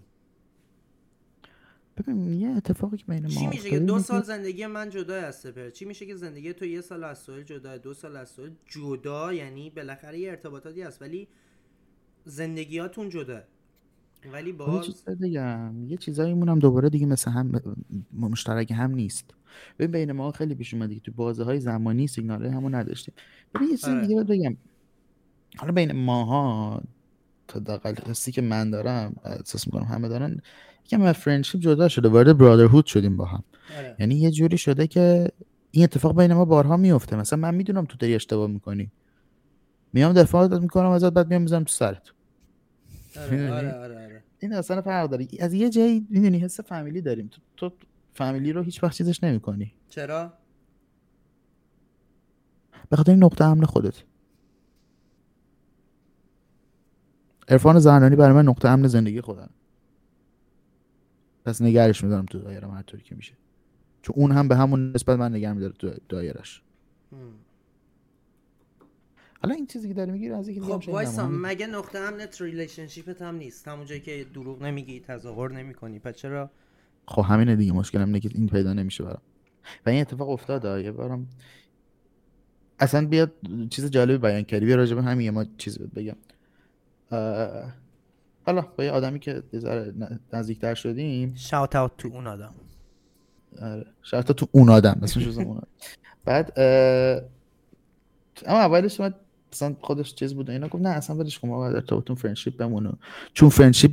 [1.98, 5.40] ببین یه اتفاقی که بین ما چی میشه که دو سال زندگی من جدا از
[5.40, 8.52] سپر چی میشه که زندگی تو یه سال از سوال جدا دو سال از سوال
[8.66, 11.28] جدا؟ یعنی بالاخره یه ارتباطاتی هست ولی
[12.26, 13.44] زندگیاتون جدا.
[14.34, 17.62] ولی خب یه باز چیز بگم یه چیزایی هم دوباره دیگه مثل هم
[18.14, 19.34] مشترک هم نیست.
[19.80, 23.14] ببین بین ما خیلی پیش اومده که تو بازه های زمانی سیگنال همون نداشتیم.
[23.56, 24.08] ببین یه چیز آره.
[24.08, 24.58] دیگه بگم.
[25.58, 26.82] حالا بین ماها
[27.48, 30.42] تا دقل حسی که من دارم احساس می‌کنم همه دارن
[30.86, 33.44] یکم از فرندشیپ جدا شده وارد برادرهود شدیم با هم.
[33.78, 33.96] آره.
[34.00, 35.32] یعنی یه جوری شده که
[35.72, 38.92] این اتفاق بین ما بارها میفته مثلا من می‌دونم تو داری اشتباه می‌کنی.
[39.94, 42.02] میام دفاع می‌کنم ازت بعد میام می‌ذارم تو سرت.
[43.18, 44.11] آره آره آره آره.
[44.42, 45.28] این اصلا فرق داره.
[45.40, 47.28] از یه جایی می‌دونی حس فامیلی داریم.
[47.28, 47.76] تو, تو
[48.14, 49.74] فامیلی رو هیچ وقت چیزش نمی‌کنی.
[49.90, 50.34] چرا؟
[52.90, 54.04] به خاطر این نقطه حمل خودت.
[57.48, 59.50] عرفان زنانی برای من نقطه حمل زندگی خودم
[61.46, 63.34] پس نگرش میدارم تو دایره هر طوری که میشه.
[64.02, 66.62] چون اون هم به همون نسبت من نگه میداره تو دایرش.
[69.44, 70.90] حالا این چیزی که داری میگی از یکی هم خب.
[70.90, 76.00] وایسا مگه نقطه امنت ریلیشنشیپت هم نیست؟ همون جایی که دروغ نمیگی تظاهر نمی‌کنی.
[76.00, 76.52] پس چرا؟
[77.08, 79.22] خب همینه دیگه مشکلم اینه که این پیدا نمیشه برام.
[79.86, 81.28] و این اتفاق افتاد یه بارم
[82.80, 83.32] اصلا بیاد
[83.70, 84.66] چیز جالبی بیان کردی.
[84.66, 86.16] بیا راجع به همین ما چیز بهت بگم.
[87.12, 87.74] اه،
[88.46, 89.94] حالا با یه آدمی که ذره
[90.34, 91.36] نزدیکتر شدیم.
[91.36, 92.54] شاوت اوت تو اون آدم.
[93.62, 95.00] آره شاید تو اون آدم.
[95.04, 95.68] اسمش اون آدم.
[96.26, 97.22] بعد اه،
[98.46, 99.16] اما اولش اومد
[99.54, 100.68] مثلا خودش چیز بود اینا.
[100.68, 102.92] گفت نه اصلا ولش کن ما باید ارتباطتون friendship بمونه.
[103.34, 103.92] چون friendship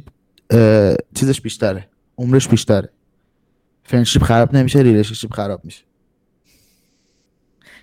[1.14, 1.88] چیزش بیشتره.
[2.18, 2.88] عمرش بیشتره.
[3.84, 5.84] friendship خراب نمیشه relationship خراب میشه.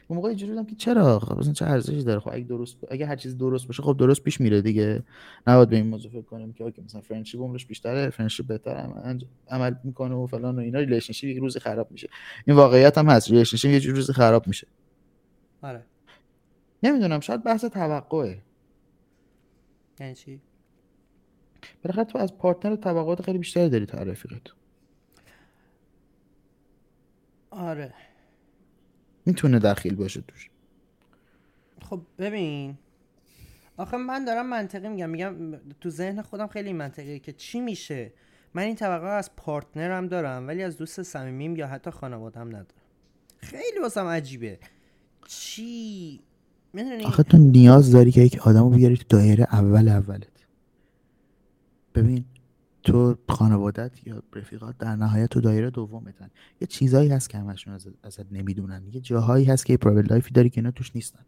[0.08, 3.16] اون موقع اینجوری که چرا؟ خب مثلا چه ارزشی داره؟ خب اگه درست اگه هر
[3.16, 5.04] چیز درست باشه خب درست پیش میره دیگه.
[5.48, 9.20] نباید به این موضوع فکر کنیم که اوکی مثلا friendship عمرش بیشتره friendship بهتر عمل,
[9.50, 12.10] عمل می‌کنه و فلان و اینا relationship یک روزی خراب میشه.
[12.48, 14.68] این واقعیت هم هست relationship یه روزی خراب میشه.
[15.62, 15.84] آره.
[16.86, 18.42] نمی‌دونم شاید بحث توقعه.
[20.00, 20.42] یعنی چی؟
[21.84, 24.42] بالاخره تو از partner توقعات خیلی بیشتری داری تا رفیقت
[27.52, 27.94] آره.
[29.26, 30.50] می‌تونه دخیل باشه توش.
[31.82, 32.78] خب ببین.
[33.78, 38.14] آخه من دارم منطقی میگم میگم تو ذهن خودم خیلی منطقیه که چی میشه.
[38.54, 42.66] من این توقع از partner م دارم ولی از دوست صمیمیم یا حتی خانوادم ندارم.
[43.38, 44.60] خیلی واسم عجیبه.
[45.28, 46.22] چی؟
[46.76, 50.28] می‌دونی؟ آخه تو نیاز داری که یک آدمو بیاری تو دایره اول اولت.
[51.96, 52.26] ببین
[52.84, 56.30] تو خانوادت یا رفیقات در نهایت تو دایره دومتن.
[56.62, 58.84] یه چیزایی هست که همشون از ازت نمی‌دونن.
[58.92, 61.26] یه جاهایی هست که private life ی داری که اینا توش نیستن.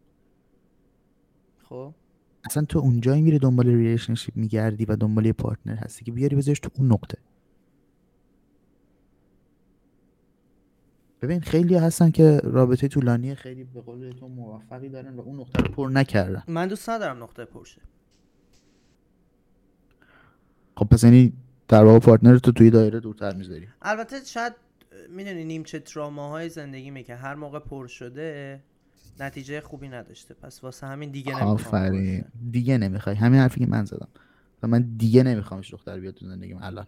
[1.64, 1.94] خب.
[2.46, 6.60] اصلا تو اونجایی میری دنبال relationship میگردی و دنبال یه partner هستی که بیاری بذارش
[6.60, 7.18] تو اون نقطه.
[11.22, 15.64] ببین خیلی هستن که رابطه طولانی خیلی به قول تو موفقی دارن و اون نقطه
[15.64, 16.44] رو پر نکردن.
[16.48, 17.82] من دوست ندارم نقطه پر شه
[20.78, 21.34] خب پس یعنی
[21.68, 23.68] در واقع partner تو توی دایره دورتر می‌ذاری.
[23.82, 24.54] البته شاید
[25.10, 28.60] می‌دونی نیمچه تراماهای زندگی که هر موقع پر شده
[29.20, 30.34] نتیجه خوبی نداشته.
[30.34, 32.26] پس واسه همین دیگه نمی‌خوام آفرین.
[32.52, 33.16] دیگه نمی‌خوای.
[33.16, 34.08] همین حرفی که من زدم.
[34.64, 36.88] و من دیگه نمیخوامش دختر بیاد تو زندگیم الان.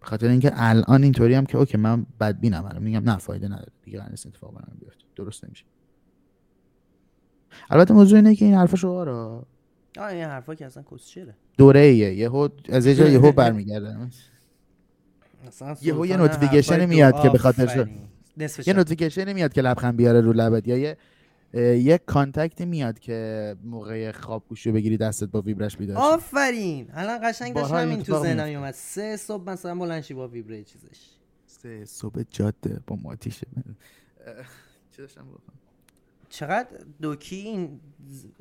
[0.00, 2.82] خاطر اینکه الان اینطوری هم که اوکی من بدبینم الان.
[2.82, 3.72] میگم نه فایده نداره.
[3.82, 5.04] دیگه قرار نیست اتفاق برام بیفته.
[5.16, 5.64] درست نمیشه.
[7.70, 9.46] البته موضوع اینه که این حرفا شعارا
[9.98, 11.34] آه این حرفا که اصلا کسچره.
[11.58, 12.14] دوره ایه.
[12.14, 13.96] یهو از یه جای یهو برمیگرده.
[15.46, 17.86] اصلا یهو یه نوتیفیکیشن میاد که به خاطر
[18.66, 18.74] یه.
[18.74, 20.68] نوتیفیکیشن میاد که لبخند بیاره رو لبت.
[20.68, 20.96] یا یه
[21.54, 25.96] اه، یه کانتکتی میاد که موقع خواب گوشی رو بگیری دستت با ویبرش بیدار.
[25.96, 26.88] آفرین.
[26.92, 28.56] الان قشنگ داشت همین تو ذهنم.
[28.56, 28.74] اومد.
[28.74, 31.10] سه صبح مثلا بلند شی با ویبره چیزش.
[31.46, 33.46] سه صبح جاده با ماتیشه
[34.90, 35.52] چی داشتم گفتم؟
[36.28, 36.68] چقدر
[37.00, 37.80] دوکی این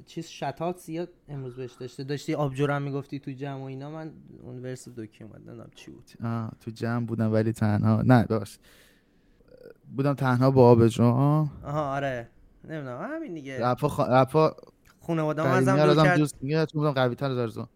[0.05, 2.03] چیز شتات زیاد امروز بهش داشته.
[2.03, 3.91] داشتی آبجورم می‌گفتی تو جمع و اینا.
[3.91, 4.11] من
[4.43, 5.35] اون ورس دوکی اومد.
[5.35, 6.03] نمی‌دونم چی بود.
[6.23, 8.59] آه تو جمع بودم ولی تنها نه باش.
[9.95, 12.29] بودم تنها با آبجو آها آره.
[12.67, 13.65] نمی‌دونم همین دیگه.
[13.65, 13.99] رپا خ...
[13.99, 14.55] رپا
[14.99, 16.17] خانواده هم ازم دور کرد.
[16.17, 17.67] دوست میگه چون بودم قوی تر از آرزو.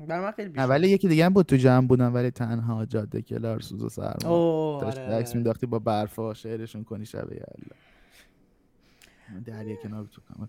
[0.00, 0.66] بر من خیلی بیشتر.
[0.68, 4.36] ولی یکی دیگه هم بود تو جمع بودم ولی تنها جاده کلار سوز و سرما
[4.36, 5.14] اوه داشت آره.
[5.14, 5.34] عکس.
[5.34, 7.28] مینداختی با برفا شعرشون کنی شب
[9.32, 10.48] من دریا کنار تو کامل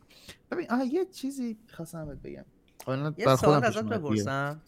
[0.52, 2.46] ببین آها یه چیزی خواستم بهت بگم.
[3.18, 3.84] یه سوال ازت.
[3.84, 4.62] بپرسم.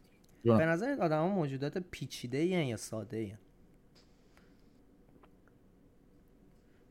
[0.44, 3.38] به نظر آدم ها موجودات پیچیده یا ساده این؟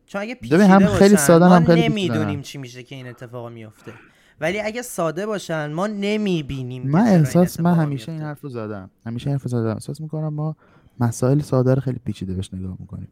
[0.07, 2.43] چون اگه پیچیده هم خیلی سادن، ما هم خیلی نمی‌دونیم.
[2.43, 3.93] چی میشه که این اتفاق میفته
[4.41, 8.91] ولی اگه ساده باشن ما نمی‌بینیم من احساس من همیشه این حرف رو زدم.
[9.07, 9.75] همیشه این حرف رو زدم.
[9.75, 10.57] احساس می‌کنم ما
[11.01, 13.09] مسائل ساده رو خیلی پیچیده بهش نگاه می‌کنیم.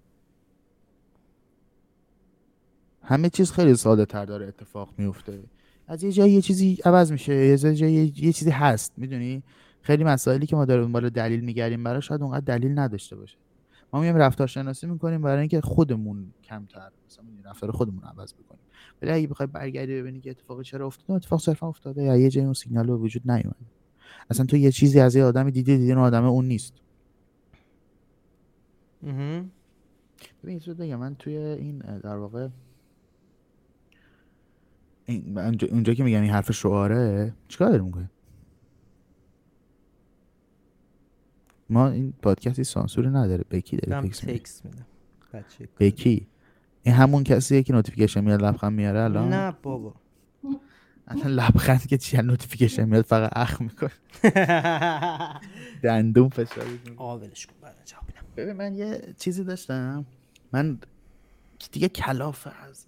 [3.03, 5.39] همه چیز خیلی ساده تر داره اتفاق میفته
[5.89, 7.35] از یه جایی یه چیزی عوض میشه.
[7.35, 8.93] یه جایی یه چیزی هست.
[8.97, 9.43] می‌دونی؟
[9.83, 13.37] خیلی مسائلی که ما داریم دنبال دلیل میگردیم برای شاید اونقدر دلیل نداشته باشه.
[13.95, 18.61] ما میایم رفتار شناسی می‌کنیم برای اینکه خودمون کمتر مثلا رفتار خودمون عوض بکنیم.
[19.03, 22.03] ولی اگه بخوای برگردی ببینی که اتفاق چرا افتاده اتفاق صرفا افتاده.
[22.03, 23.57] یا یه جایی اون سیگنال به وجود نیومده.
[24.31, 26.75] اصلا تو یه چیزی از یه آدمی دیدی دیدی اون آدم اون نیست.
[30.43, 30.97] ببین چیز بگم.
[30.97, 32.49] من توی این در واقع
[35.05, 38.11] این اونجا, که میگم این حرف شعاره چیکار داریم می‌کنیم
[41.75, 43.45] ما این پادکستی سانسوری نداره.
[43.51, 44.87] به کی داره دارم text میدم.
[45.81, 46.27] به کی
[46.83, 49.95] این همون کسیه که notification میاد لبخند میاره الان؟ نه بابا.
[51.09, 53.91] الان لبخند که چیه؟ notification میاد فقط اخم می‌کنه.
[55.83, 56.95] دندون فشار می‌کنه.
[56.97, 57.53] آه ولش کن.
[57.63, 58.27] بعدا جواب میدم.
[58.37, 60.07] ببین من یه چیزی داشتم.
[60.53, 60.79] من
[61.73, 62.87] دیگه کلافه از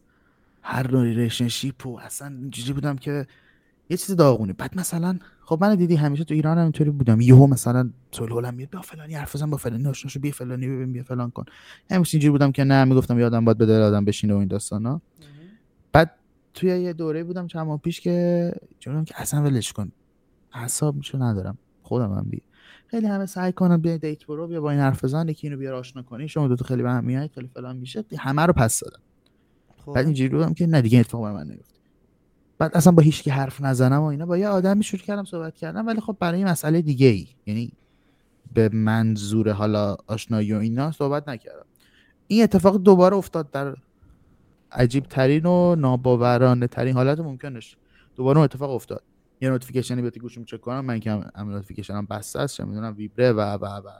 [0.62, 3.26] هر نوع relationship و اصلا اینجوری بودم که
[3.90, 4.52] یه چیز داغونی.
[4.52, 5.18] بعد مثلا
[5.48, 7.20] خب من دیدی همیشه تو ایران هم اینطوری بودم.
[7.20, 10.92] یهو مثلا سهیلم میاد بیا فلانی حرف بزن با فلانی آشنا شو بیا فلانی ببین
[10.92, 11.44] بیا فلان کن.
[11.90, 15.00] همیشه اینجوری بودم که نه می‌گفتم یادم باید به دل آدم بشینه و این داستانا.
[15.92, 16.10] بعد
[16.54, 19.92] توی یه دوره بودم چند ماه پیش که جونم که اصلا ولش کن
[20.52, 21.58] اعصابشم ندارم.
[21.82, 22.42] خودم هم بی.
[22.86, 25.74] خیلی همه سعی کنن بیا دیت برو بیا با این حرف بزن یکی اینو بیار
[25.74, 26.28] آشنا کنی.
[26.28, 29.00] شما دو تا خیلی به هم میایید خیلی فلان میشه همه رو پس دادم.
[29.84, 29.92] خب.
[29.92, 31.75] بعد اینجوری بودم که نه دیگه اتفاق من نیفته
[32.58, 35.56] بعد اصلا با هیچ کی حرف نزنم و اینا با یه آدمی شروع کردم صحبت
[35.56, 37.72] کردم ولی خب برای مسئله دیگه ای یعنی
[38.54, 41.66] به منظور حالا آشنایی و اینا صحبت نکردم.
[42.26, 43.76] این اتفاق دوباره افتاد در
[44.72, 47.76] عجیب ترین و ناباورانه ترین حالت ممکنش
[48.16, 49.02] دوباره اون اتفاق افتاد.
[49.40, 52.94] یه notification ی که گوشیم چک کنم من که هم notification م بسته است می‌دونم
[52.96, 53.90] ویبره و و و و.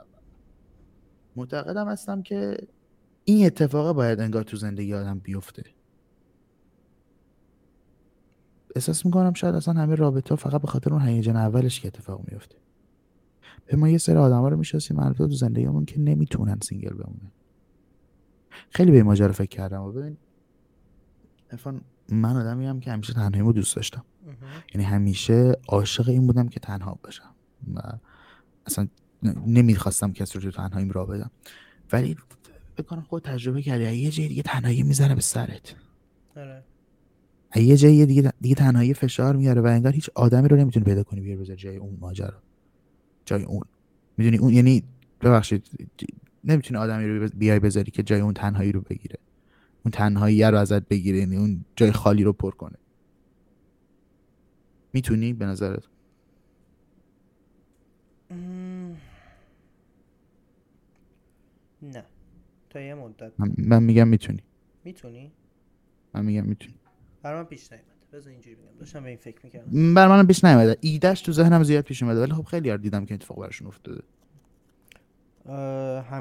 [1.35, 2.57] معتقدم هستم که
[3.25, 5.63] این اتفاق باید انگار تو زندگی آدم بیفته.
[8.77, 12.55] احساس می‌کنم شاید اصلا همه رابطه فقط به خاطر اون هیجان اولش که اتفاق میفته
[13.65, 17.31] به ما یه سری آدم ها رو می‌شناسیم البته تو زندگیمون که نمی‌تونن single بمونن.
[18.69, 19.81] خیلی به این ماجرا فکر کردم.
[19.81, 20.17] و ببین
[21.51, 24.05] عرفان من آدمی هم که همیشه تنهاییمو دوست داشتم.
[24.73, 27.35] یعنی همیشه عاشق این بودم که تنها باشم.
[27.75, 27.79] و
[28.65, 28.87] اصلا
[29.47, 31.31] نمی‌خواستم کسی رو تنهاییم را بدم.
[31.91, 32.17] ولی
[32.77, 35.75] بکنم خود تجربه کردی یه جای دیگه تنهایی می‌زنه به سرت.
[36.37, 36.63] آره.
[37.63, 41.21] یه جایی دیگه دیگه تنهایی فشار میاره و انگار هیچ آدمی رو نمی‌تونی پیدا کنی
[41.21, 42.41] بیار بذار جای اون ماجرا.
[43.25, 43.63] جای اون.
[44.17, 44.83] می‌دونی اون یعنی
[45.21, 45.65] ببخشید
[46.43, 49.15] نمی‌تونی آدمی رو بیای بذاری که جای اون تنهایی رو بگیره.
[49.85, 52.77] اون تنهایی رو ازت بگیره یعنی اون جای خالی رو پر کنه.
[54.93, 55.83] می‌تونی؟ به نظرت.
[61.81, 62.03] نه.
[62.69, 63.31] تا یه مدت.
[63.57, 64.43] من, میگم می‌تونی.
[64.83, 65.31] می‌تونی؟
[66.13, 66.76] من میگم می‌تونی.
[67.27, 67.87] برای من پیش نیومده.
[68.13, 68.79] بذار اینجوری بگم.
[68.79, 69.93] داشتم به این فکر می‌کردم.
[69.93, 70.77] برای من پیش نیومده.
[70.81, 74.01] ایدهش تو ذهنم زیاد پیش اومده ولی خب خیلی یار دیدم که اتفاق براشون افتاده.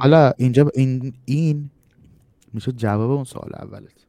[0.00, 1.70] حالا اینجا این این
[2.52, 4.06] میشه جواب اون سوال اولت.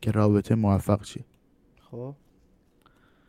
[0.00, 1.24] که رابطه موفق چی
[1.90, 2.14] خب.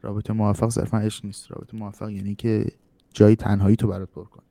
[0.01, 1.51] رابطه موفق صرفا عشق نیست.
[1.51, 2.65] رابطه موفق یعنی که
[3.13, 4.43] جایی تنهایی تو برات پر کن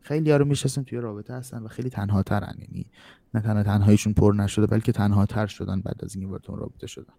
[0.00, 2.86] خیلی ها رو میشستن توی رابطه هستن و خیلی تنها ترن یعنی
[3.34, 7.12] نه تنها تنهاییشون پر نشده بلکه تنها تر شدن بعد از اینکه وارد رابطه شدن.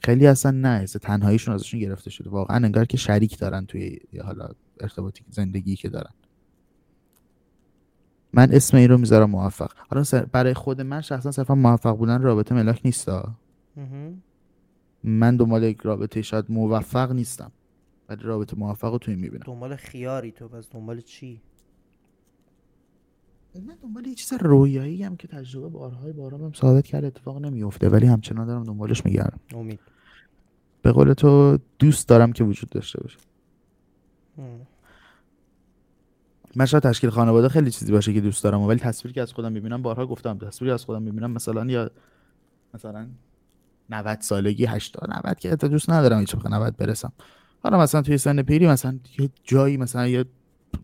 [0.00, 2.30] خیلی هستن نه تنهاییشون ازشون گرفته شده.
[2.30, 4.48] واقعا انگار که شریک دارن توی حالا
[4.80, 6.10] ارتباطی زندگی که دارن.
[8.32, 9.70] من اسم این رو می‌ذارم موفق.
[9.90, 13.34] حالا برای خود من شخصا صرفا موفق بودن رابطه ملاک نیستا
[15.04, 17.52] من دنبال یک رابطه شاید موفق نیستم
[18.08, 19.42] ولی رابطه موفق رو توی می‌بینم.
[19.46, 21.42] دنبال خیاری تو پس دنبال چی؟
[23.66, 27.88] من دنبال یه چیز رویایی هم که تجربه بارهای بارها هم ثابت کرد اتفاق نمیفته
[27.88, 29.40] ولی همچنان دارم دنبالش میگردم.
[29.54, 29.80] امید.
[30.82, 33.18] به قول تو دوست دارم که وجود داشته باشه.
[36.56, 39.52] من شاید تشکیل خانواده خیلی چیزی باشه که دوست دارم ولی تصویری که از خودم
[39.52, 41.90] می‌بینم بارها گفتم تصویری از خودم می‌بینم مثلا یا
[42.74, 43.06] مثلا
[43.90, 47.12] 90 سالگی 80 90 که دوست ندارم هیچ 90 برسم.
[47.62, 50.24] حالا مثلا توی سن پیری مثلا یه جایی مثلا یه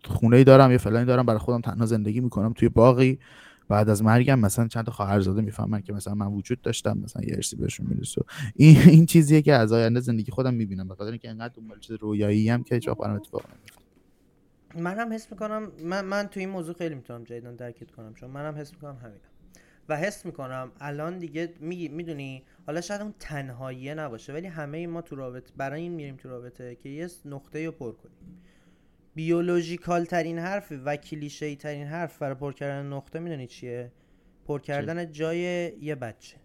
[0.05, 3.19] خونه دارم یه فلانی دارم برای خودم تنها زندگی می‌کنم توی باقی
[3.69, 7.35] بعد از مرگم مثلا چند تا خواهرزاده می‌فهمن که مثلا من وجود داشتم مثلا یه
[7.35, 8.23] ارسی بهشون می‌رسه.
[8.55, 11.97] این این چیزیه که از آینده زندگی خودم می‌بینم به خاطر اینکه انقدر دنبال چیز
[12.01, 13.85] رویایی هم که هیچ وقت اتفاق نمیفته
[14.77, 18.31] من هم حس می‌کنم من من تو این موضوع خیلی می‌تونم جدیدن درکت کنم چون
[18.31, 19.21] منم حس می‌کنم همینم.
[19.89, 25.17] و حس می‌کنم الان دیگه می‌دونی حالا شاید اون تنهاییه نباشه ولی همه ما تو
[25.17, 28.17] رابطه برای این میریم تو رابطه که یه نقطه رو پر کنیم.
[29.15, 33.93] بیولوژیکال ترین حرف و کلیشه ترین حرف برای پر کردن نقطه می‌دونی چیه؟
[34.47, 35.39] پر کردن جای
[35.81, 36.37] یه بچه.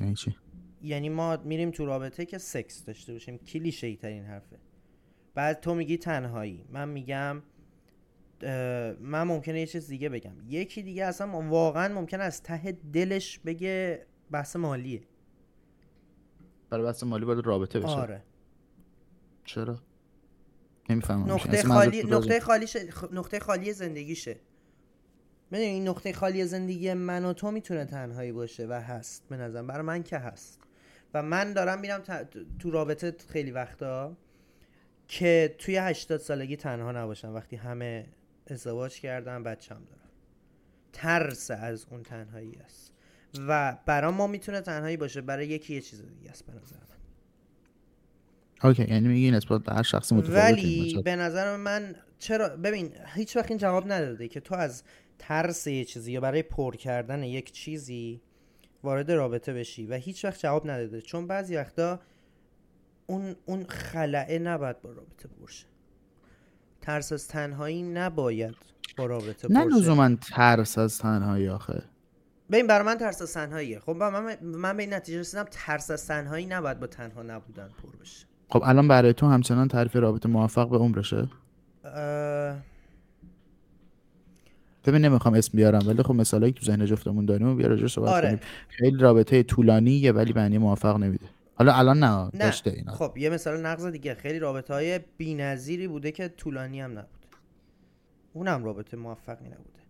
[0.00, 0.36] یعنی چی؟
[0.82, 3.38] یعنی ما میریم تو رابطه که سکس داشته باشیم.
[3.38, 4.58] کلیشه ترین حرفه.
[5.34, 6.64] بعد تو میگی تنهایی.
[6.70, 7.42] من میگم
[9.00, 10.32] من ممکنه یه چیز دیگه بگم.
[10.48, 15.02] یکی دیگه اصلا واقعا ممکن از ته دلش بگه بحث مالیه.
[16.70, 17.88] برای بحث مالی باید رابطه بشه.
[17.88, 18.22] آره.
[19.44, 19.78] چرا؟
[20.90, 22.66] نمی‌فهمم نقطه خالی نقطه خالی
[23.12, 24.36] نقطه خالی زندگیشه.
[25.50, 29.66] می‌دونی این نقطه خالی زندگی من و تو می‌تونه تنهایی باشه و هست به نظرم.
[29.66, 30.58] برای من که هست.
[31.14, 32.02] و من دارم میرم
[32.58, 34.16] تو رابطه خیلی وقتا
[35.08, 37.34] که توی 80 سالگی تنها نباشم.
[37.34, 38.06] وقتی همه
[38.46, 40.10] ازدواج کردن بچم دارم.
[40.92, 42.92] ترس از اون تنهایی است.
[43.48, 45.20] و برای ما می‌تونه تنهایی باشه.
[45.20, 46.89] برای یکی یه چیز دیگه است به نظر من
[48.64, 53.36] اوکی یعنی میگی نسبت به هر شخصی متفاوته ولی به نظر من چرا ببین هیچ
[53.36, 54.82] وقت این جواب نداده که تو از
[55.18, 58.20] ترس یه چیزی یا برای پر کردن یک چیزی
[58.82, 61.00] وارد رابطه بشی و هیچ وقت جواب نداده.
[61.00, 62.00] چون بعضی وقتا
[63.06, 65.66] اون اون خلعه نباید با رابطه برشه
[66.80, 68.56] ترس از تنهایی نباید
[68.96, 71.82] با رابطه نه لزوما ترس از تنهایی آخه.
[72.50, 73.80] ببین برای من ترس از تنهاییه.
[73.80, 77.96] خب من من به این نتیجه رسیدم ترس از تنهایی نباید با تنها نبودن پر
[78.00, 78.26] بشه.
[78.50, 81.28] خب الان برای تو همچنان تعریف رابطه موفق به عمرشه؟
[81.84, 82.56] اه...
[84.84, 88.08] ببین نمی‌خوام اسم بیارم ولی خب مثالی که تو ذهن جفتمون داریم و بیا صحبت
[88.08, 88.28] آره.
[88.28, 88.40] کنیم.
[88.68, 91.26] خیلی رابطه طولانیه ولی معنی موفق نمیده.
[91.54, 92.30] حالا الان نه, نه.
[92.40, 92.92] داشته اینا.
[92.92, 94.14] خب یه مثال نقض دیگه.
[94.14, 97.26] خیلی رابطه های بی‌نظیری بوده که طولانی هم نبوده.
[98.32, 99.80] اونم رابطه موفقی نبوده.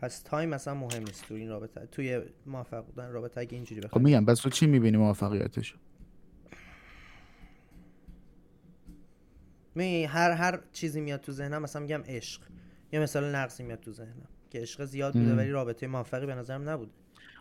[0.00, 4.02] پس تایم مثلا مهم نیست تو این رابطه توی موفق بودن رابطه اگه اینجوری بخوام
[4.02, 5.74] خب میگم بس تو چی می‌بینی موفقیتش؟
[9.74, 12.42] می هر هر چیزی میاد تو ذهنم مثلا میگم عشق.
[12.92, 16.68] یه مثال نقصی میاد تو ذهنم که عشق زیاد بوده ولی رابطه موفقی به نظرم
[16.68, 16.92] نبوده.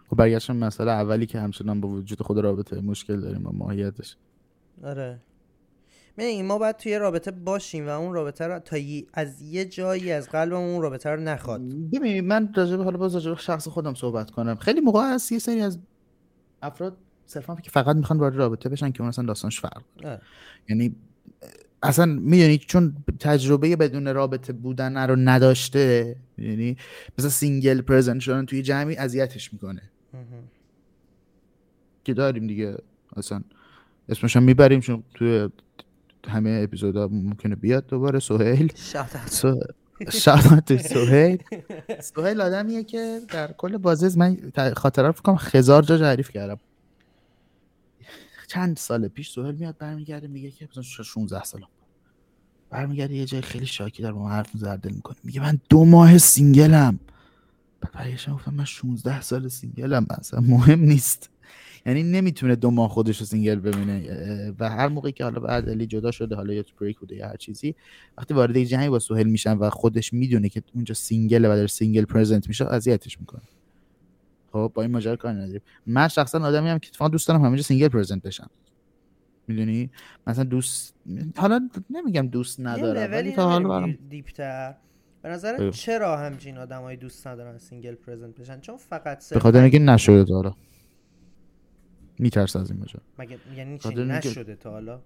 [0.10, 4.18] خب برگشتم مسئله اولی که همچنان با وجود خود رابطه مشکل داریم و ماهیتش.
[4.84, 5.20] آره.
[6.18, 8.78] این ما باید توی رابطه باشیم و اون رابطه رو تا
[9.14, 11.62] از یه جایی از قلبمون اون رابطه رو نخواد.
[11.62, 14.56] ببین من راجع حالا باز راجع شخص خودم صحبت کنم.
[14.56, 15.80] خیلی موقع هست یه سری از
[16.62, 19.84] افراد صرفا که فقط می‌خوان وارد رابطه بشن که اون اصلا داستانش فرق
[20.70, 20.96] یعنی
[21.84, 26.78] اصلا می‌دونی چون تجربه بدون رابطه بودن رو نداشته یعنی
[27.18, 29.82] مثلا single present شدن توی جمعی اذیتش می‌کنه.
[32.04, 32.78] که داریم دیگه.
[33.18, 33.42] اصلا
[34.10, 35.50] اسمش هم می‌بریم چون توی
[36.28, 38.20] همه اپیزودا ممکنه بیاد دوباره.
[38.20, 38.74] سهیل.
[40.12, 41.44] shoutout سهیل.
[42.00, 44.38] سهیل آدمیه که در کل بازی من
[44.76, 46.60] خاطره فکر کنم هزار جا تعریف کردم.
[48.50, 51.62] چند سال پیش سهیل میاد برمیگرده میگه که مثلا 16 سال
[52.70, 55.18] برمیگرده یه جای خیلی شاکی در با من حرف زردل می‌کنه.
[55.24, 57.00] میگه من دو ماه single م.
[57.82, 61.30] بعد برگشتم گفتم من 16 سال single م اصلا مهم نیست.
[61.86, 64.56] یعنی نمی‌تونه دو ماه خودش رو single ببینه.
[64.60, 67.28] و هر موقعی که حالا بعد علی جدا شده حالا یا تو break بوده یا
[67.28, 67.76] هر چیزی
[68.18, 71.68] وقتی وارد یک جمعی با سهیل میشن و خودش می‌دونه که اونجا single و در
[71.68, 73.42] single present میشه اذیتش می‌کنه.
[74.52, 75.62] خب با این ماجرا کار نداریم.
[75.86, 78.50] من شخصا آدمی هم که اتفاقا دوست دارم همینجا single present بشم.
[79.48, 79.90] می‌دونی؟
[80.28, 80.96] مثلا دوست
[81.38, 84.76] حالا نمیگم دوست ندارم ولی تا حالا برام deep تر.
[85.22, 89.80] به نظر چرا همچین آدمایی دوست ندارن single present بشن؟ چون فقط به خاطر اینکه
[89.80, 90.56] نشده تا حالا.
[92.20, 93.02] میترس از این ماجرا.
[93.20, 95.02] مگه یعنی چی نشده تا حالا؟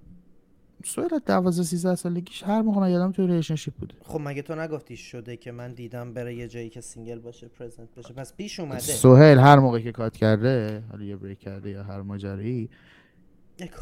[0.84, 3.96] سهیل 12 13 سالگیش هر موقع من یادم تو relationship بوده.
[4.02, 7.96] خب مگه تو نگفتی شده که من دیدم بره یه جایی که single باشه present
[7.96, 8.80] بشه پس پیش اومده.
[8.80, 12.70] سهیل هر موقعی که cut کرده حالا یه break کرده یا هر ماجرایی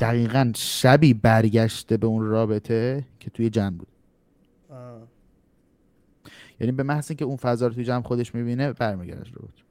[0.01, 3.87] دقیقا شبی برگشته به اون رابطه که توی جمع بود.
[4.69, 5.07] آه.
[6.59, 9.63] یعنی به محض که اون فضا رو توی جمع خودش می‌بینه برمیگردش رو بود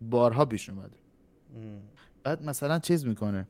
[0.00, 0.96] بارها پیش اومده.
[2.24, 3.46] بعد مثلا چیز می‌کنه.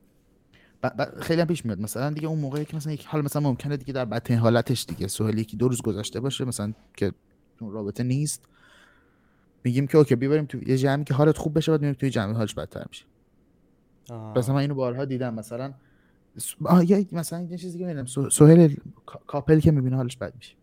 [1.21, 1.79] خیلی هم پیش میاد.
[1.79, 5.07] مثلا دیگه اون موقعی که مثلا یک حال مثلا ممکنه دیگه در بدترین حالتش دیگه.
[5.07, 7.11] سهلی یکی دو روز گذشته باشه مثلا که
[7.61, 8.45] اون رابطه نیست.
[9.63, 12.33] میگیم که اوکی بیبریم تو یه جمعی که حالت خوب بشه بعد میریم توی جمعی
[12.33, 13.05] حالش بدتر میشه.
[14.35, 15.33] مثلا من اینو بارها دیدم.
[15.33, 15.73] مثلا
[16.85, 20.55] یا مثلا یه چیزی که میدم سهیل کاپل که می‌بینه حالش بد میشه.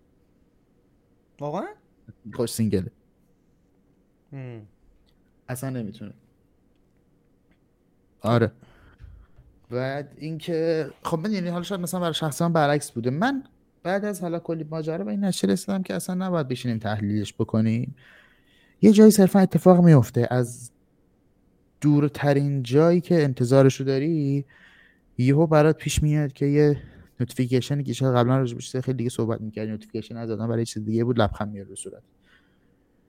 [1.41, 1.67] واقعا؟
[2.35, 2.91] خوش سینگله.
[5.49, 6.13] اصلا نمی‌تونه.
[8.21, 8.53] آره.
[9.71, 13.11] بعد اینکه خب من یعنی حالا شاید مثلا برای شخصا برعکس بوده.
[13.11, 13.45] من
[13.83, 17.95] بعد از حالا کلی ماجرا به این نتیجه رسیدم که اصلا نباید بشینیم تحلیلش بکنیم.
[18.83, 20.29] یه جایی صرفا اتفاق میفته.
[20.31, 20.71] از
[21.81, 24.45] دورترین جایی که انتظارشو داری
[25.19, 26.83] یهو برات پیش میاد که یه
[27.21, 31.05] notification ی که شاید قبلا راجع خیلی دیگه صحبت می‌کردیم notification از برای چیز دیگه
[31.05, 32.03] بود لبخند میاره به صورت.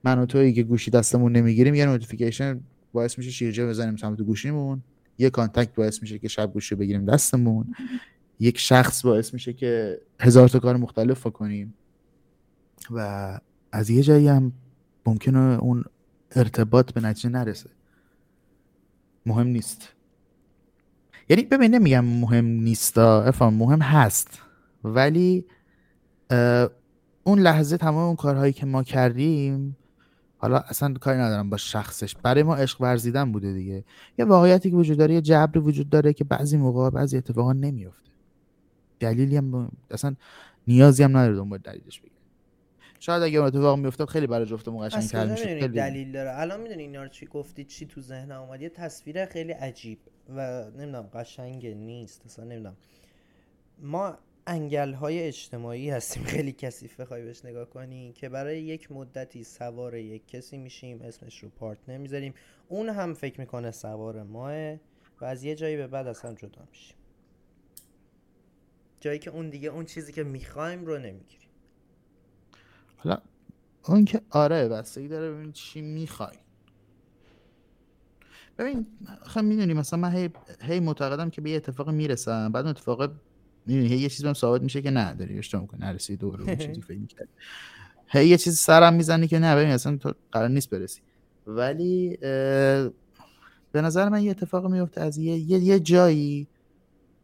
[0.04, 2.60] من و تویی که گوشی دستمون نمی‌گیریم یه notification
[2.94, 4.82] باعث میشه شیرجه بزنیم سمت گوشیمون.
[5.18, 7.76] یه contact باعث میشه که شب گوشی بگیریم دستمون.
[8.40, 11.74] یک شخص باعث میشه که هزار تا کار مختلف کنیم.
[12.92, 13.40] و
[13.72, 14.52] از یه جایی هم
[15.06, 15.84] ممکنه اون
[16.32, 17.70] ارتباط به نتیجه نرسه.
[19.26, 19.90] مهم نیست.
[21.30, 24.42] یعنی ببین نمیگم مهم نیستا افهم مهم هست.
[24.84, 25.46] ولی
[27.24, 29.78] اون لحظه تمام اون کارهایی که ما کردیم
[30.46, 32.16] حالا اصلا کاری ندارم با شخصش.
[32.16, 33.84] برای ما عشق ورزیدن بوده دیگه.
[34.20, 38.12] یه واقعیتی که وجود داره یه جبری وجود داره که بعضی موقع بعضی اتفاقا نمیافته.
[39.00, 40.16] دلیلی هم اصلا
[40.68, 42.12] نیازی هم نداره دنبال دلیلش بگه
[43.00, 46.40] شاید اگه اون اتفاق میفته خیلی برای جفتمون قشنگ میشه خیلی دلیل داره.
[46.40, 48.62] الان می‌دونی اینا رو چی گفتی چی تو ذهن اومد.
[48.62, 50.00] یه تصویر خیلی عجیب
[50.36, 52.26] و نمی‌دونم قشنگ نیست.
[52.26, 52.76] اصلا نمی‌دونم.
[53.82, 54.18] ما
[54.48, 56.24] انگل های اجتماعی هستیم.
[56.34, 61.44] خیلی کثیف بخوای بهش نگاه کنی که برای یک مدتی سوار یک کسی میشیم اسمش
[61.44, 62.34] رو پارتنر می‌ذاریم
[62.68, 64.74] اون هم فکر می‌کنه سوار ماه
[65.22, 66.96] و از یه جایی به بعد اصلا جدا میشیم.
[69.00, 71.50] جایی که اون دیگه اون چیزی که می‌خوایم رو نمی‌گیریم.
[72.98, 73.18] حالا
[73.88, 76.38] اون که آره بستگی داره ببین چی می‌خوای.
[78.58, 78.88] ببین
[79.22, 80.30] خب می‌دونی مثلا من هی,
[80.62, 83.12] هی معتقدم که به یه اتفاق می‌رسم بعد اون اتفاق
[83.66, 86.82] می‌دونی یه چیزی هم ثابت میشه که نه داری اشتباه می‌کنی نرسید دور اون چیزی
[86.88, 87.32] فکر می‌کردی.
[88.08, 91.02] هی یه چیزی سرم می‌زنی که نه ببین اصلا تو قرار نیست برسی.
[91.48, 92.18] ولی
[93.72, 96.48] به نظر من یه اتفاق میفته از یه, یه, یه جایی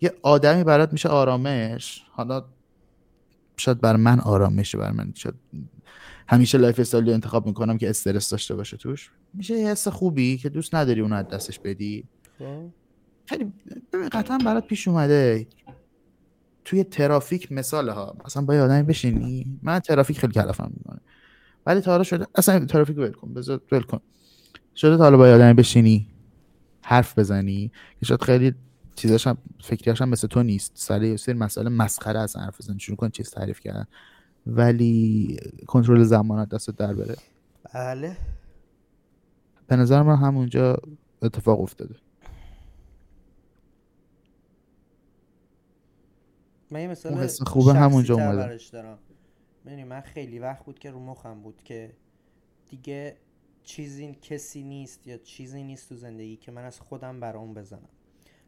[0.01, 2.03] یه آدمی برات میشه آرامش.
[2.11, 2.45] حالا
[3.57, 5.35] شاید برا من آرامشه برا من شاید
[6.27, 9.11] همیشه lifestyle رو انتخاب می‌کنم که استرس داشته باشه توش.
[9.33, 12.03] میشه یه حس خوبی که دوست نداری اون از دستش بدی.
[12.39, 12.69] خب.
[13.25, 13.51] خیلی
[14.11, 15.47] قطعا برات پیش اومده.
[16.65, 20.99] توی ترافیک مثال ها مثلا با یه آدمی بشینی من ترافیک خیلی کلافم می‌کنه.
[21.65, 23.99] ولی تا حالا شده اصلا ترافیک ول کن بذار ول کن.
[24.75, 26.07] شده تا حالا با یه آدمی بشینی
[26.81, 28.53] حرف بزنی که شاید خیلی
[28.95, 30.71] چیزاش هم فکریاش هم مثل تو نیست.
[30.75, 33.85] سر سر مسئله مسخره از حرف بزنی شروع کن چیز تعریف کردن.
[34.47, 35.37] ولی
[35.67, 37.15] کنترل زمانت دست در بره.
[37.73, 38.17] بله.
[39.67, 40.77] به نظر من همونجا
[41.21, 41.95] اتفاق افتاده.
[46.71, 48.57] من یه مثال حس خوبه همونجا اومده.
[48.71, 48.99] دارم.
[49.65, 51.93] من خیلی وقت بود که رو مخم بود که
[52.69, 53.17] دیگه
[53.63, 57.89] چیزی کسی نیست یا چیزی نیست تو زندگی که من از خودم برام بزنم.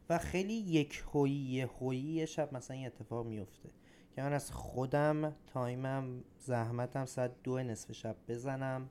[0.09, 3.69] و خیلی یک هویی یه هویی یه شب مثلا این اتفاق میفته
[4.15, 8.89] که من از خودم تایمم زحمتم ساعت دو نصف شب بزنم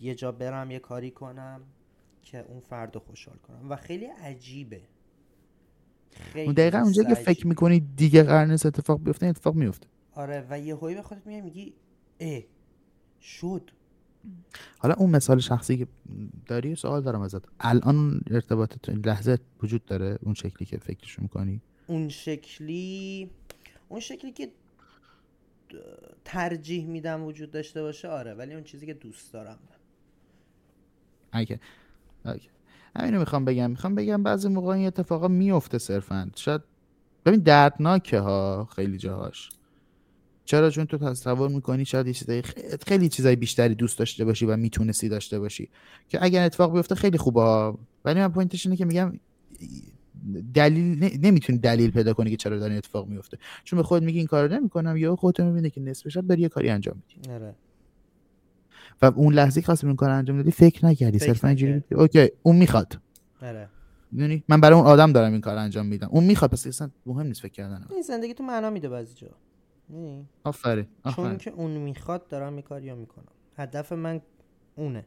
[0.00, 1.62] یه جا برم یه کاری کنم
[2.22, 3.70] که اون فرد خوشحال کنم.
[3.70, 4.82] و خیلی عجیبه.
[6.34, 10.60] اون دقیقا اونجا که فکر می‌کنی دیگه قرار نیست اتفاق بیفته اتفاق میفته آره و
[10.60, 11.74] یه هایی به خودت میگه میگی
[12.20, 12.42] اه
[13.20, 13.70] شد.
[14.78, 15.86] حالا اون مثال شخصی که
[16.46, 17.42] داری سوال دارم ازت.
[17.60, 23.30] الان ارتباط تو این لحظه وجود داره؟ اون شکلی که فکرشو می‌کنی؟ اون شکلی
[23.88, 24.48] اون شکلی که
[26.24, 29.58] ترجیح میدم وجود داشته باشه آره ولی اون چیزی که دوست دارم.
[31.34, 31.58] اوکی.
[32.24, 32.48] اوکی.
[32.96, 33.70] همینو می‌خوام بگم.
[33.70, 36.30] می‌خوام بگم بعضی موقع این اتفاقا میفته صرفا.
[36.36, 36.60] شاید
[37.26, 39.50] ببین دردناکه ها خیلی جاهاش.
[40.44, 42.42] چرا؟ چون تو تصور می‌کنی شاید چیزای
[42.86, 45.68] خیلی چیزای بیشتری دوست داشته باشی و می‌تونستی داشته باشی.
[46.08, 47.74] که اگر اتفاق بیفته خیلی خوبه
[48.04, 49.20] ولی من point ش اینه که میگم
[50.54, 54.26] دلیل نمی‌تونی دلیل پیدا کنی که چرا داره اتفاق میفته چون به خود میگی این
[54.26, 57.30] کارو نمی‌کنم یا خودت می‌بینی که نصف شب بری یه کاری انجام میدی.
[57.30, 57.54] آره.
[59.04, 62.56] و اون لحظه که خواستی اون کار انجام دادی فکر نکردی صرفا اینجوری okay اون
[62.56, 63.00] می‌خواد.
[63.42, 63.68] آره.
[64.12, 66.08] می‌دونی من برای اون آدم دارم این کار انجام میدم.
[66.10, 69.28] اون می‌خواد پس اصلا مهم نیست فکر کردن این زندگی تو معنا میده بعضی جا.
[70.44, 70.86] آفرین
[71.16, 73.32] چون که اون می‌خواد دارم این کارو می‌کنم.
[73.56, 74.20] هدف من
[74.76, 75.06] اونه.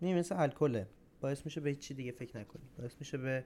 [0.00, 0.86] می مثل الکله
[1.20, 2.62] باعث میشه به هیچ چی دیگه فکر نکنی.
[2.78, 3.44] باعث میشه به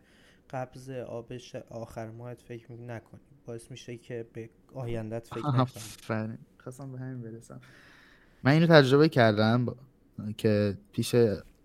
[0.50, 3.20] قبض آبش آخر ماهت فکر نکنی.
[3.46, 6.38] باعث میشه که به آیندت فکر نکنی.
[6.66, 7.60] خواستم به همین برسم.
[8.44, 9.66] من اینو تجربه کردم
[10.36, 11.14] که پیش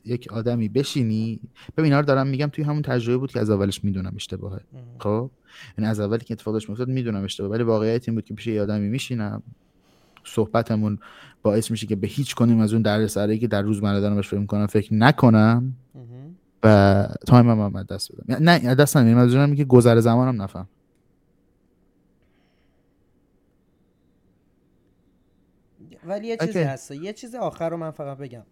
[0.05, 1.39] یک آدمی بشینی.
[1.77, 4.61] ببین رو دارم میگم توی همون تجربه بود که از اولش می‌دونم اشتباهه.
[4.99, 5.31] خب؟
[5.77, 7.51] یعنی از اولی که اتفاق داشت میافتاد می‌دونم اشتباهه.
[7.51, 9.43] ولی واقعیت این بود که پیش یه آدمی میشینم.
[10.23, 10.99] صحبتمون
[11.41, 14.39] باعث میشه که به هیچ کنیم از اون دردسرایی که در روز دارم بهش فکر
[14.39, 15.73] می‌کنم فکر نکنم.
[16.63, 18.25] و تایم هم دست بدم.
[18.29, 20.67] یعنی نه دست نمیم از میگه گذر زمانم نفهم.
[26.11, 26.91] ولی یه چیزی هست.
[26.91, 28.43] یه چیز آخر رو من فقط بگم.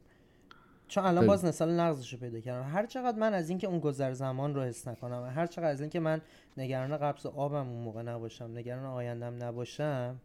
[0.88, 2.70] چون الان باز مثال نقضش رو پیدا کردم.
[2.70, 5.99] هر چقدر من از اینکه اون گذر زمان رو حس نکنم هر چقدر از اینکه
[5.99, 6.22] من
[6.57, 10.22] نگران قبض آبم اون موقع نباشم نگران آیندم نباشم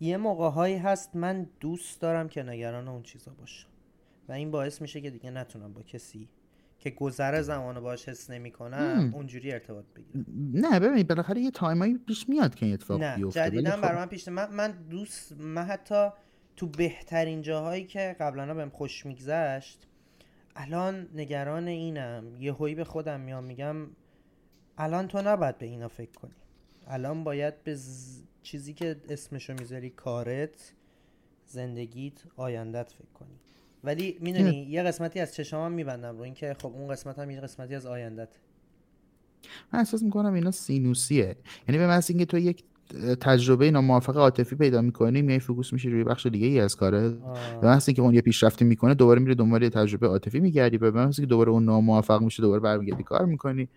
[0.00, 3.68] یه موقع هایی هست من دوست دارم که نگران اون چیزا باشم.
[4.28, 6.28] و این باعث میشه که دیگه نتونم با کسی
[6.78, 10.26] که گذر زمان باش حس نمی‌کنم اونجوری ارتباط بگیرم.
[10.54, 13.40] نه ببین بالاخره یه تایمایی پیش میاد که این اتفاق نه بیفته.
[13.40, 16.08] جدیدن خب برای من پیش من, من دوست من حتی
[16.58, 19.86] تو بهترین جاهایی که قبلا بهم خوش میگذشت
[20.56, 23.76] الان نگران اینم یه هایی به خودم میام میگم
[24.78, 26.34] الان تو نباید به اینا فکر کنی.
[26.86, 27.78] الان باید به
[28.42, 30.72] چیزی که اسمشو می‌ذاری کارت
[31.46, 33.40] زندگیت آیندت فکر کنی.
[33.84, 37.74] ولی می‌دونی یه قسمتی از چشامم میبندم رو اینکه خب اون قسمت هم یه قسمتی
[37.74, 38.38] از آیندت
[39.72, 41.36] من احساس می‌کنم اینا سینوسیه.
[41.68, 42.64] یعنی به محض اینکه تو یک
[43.20, 47.10] تجربه ناموفق عاطفی پیدا می‌کنی میای focus میشی روی بخش دیگه ای از کاره.
[47.60, 50.90] به محض اینکه اون یه پیشرفتی می‌کنه دوباره میره دنبال یه تجربه عاطفی میگردی به
[50.90, 53.68] محض اینکه دوباره اون ناموفق میشه دوباره برمیگردی کار می‌کنی.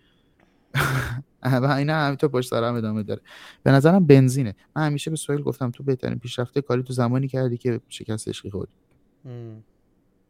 [1.62, 3.20] و اینا همینطور پشت سر هم ادامه داره.
[3.62, 4.54] به نظرم بنزینه.
[4.76, 8.50] من همیشه به سویل گفتم تو بهترین پیشرفته کاری تو زمانی کردی که شکست عشقی
[8.50, 8.72] خوردی.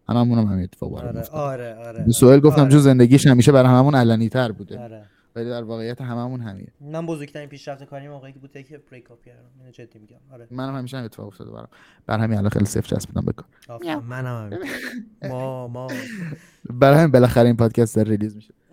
[0.09, 2.71] هممون هم همین اتفاق آره آره آره سوال گفتم آره.
[2.71, 4.79] جو زندگیش همیشه برای هممون علنی تر بوده.
[4.79, 5.05] آره.
[5.37, 6.73] ولی در واقعیت هممون همینه.
[6.81, 9.51] من بزرگترین پیشرفت کاری موقعی بوده که بریک اپ کردم.
[9.59, 10.19] اینو جدی میگم.
[10.33, 10.47] آره.
[10.51, 11.69] منم همیشه هم اتفاق افتاده برام.
[12.07, 13.45] بر همین الان خیلی صفر چسبیدم بکن
[14.01, 14.59] منم
[15.23, 15.89] ما ما.
[16.71, 18.55] برای همین بالاخره این پادکست در ریلیز میشه.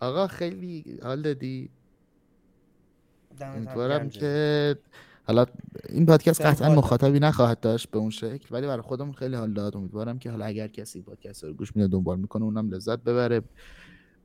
[0.00, 1.70] آقا خیلی حال دادی.
[3.40, 4.76] امیدوارم که
[5.28, 5.46] حالا
[5.88, 9.76] این پادکست قطعا مخاطبی نخواهد داشت به اون شکل ولی برای خودمون خیلی حال داد
[9.76, 13.42] امیدوارم که حالا اگر کسی پادکست رو گوش میده دنبال می‌کنه اونم لذت ببره.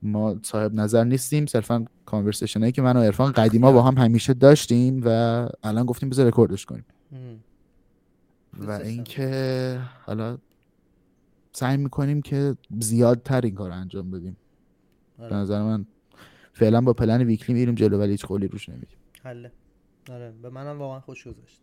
[0.01, 1.45] ما صاحب نظر نیستیم.
[1.45, 5.09] صرفا conversation هایی که من و عرفان قدیما با هم همیشه داشتیم و
[5.63, 6.85] الان گفتیم بذار رکوردش کنیم.
[8.53, 10.37] و اینکه حالا
[11.51, 14.37] سعی می‌کنیم که زیادتر این کار انجام بدیم.
[15.17, 15.35] به آره.
[15.35, 15.85] نظر من
[16.53, 19.51] فعلا با plan weekly میریم جلو ولی هیچ قولی روش نمیدیم حله.
[20.11, 21.61] آره به منم واقعا خوش گذشت.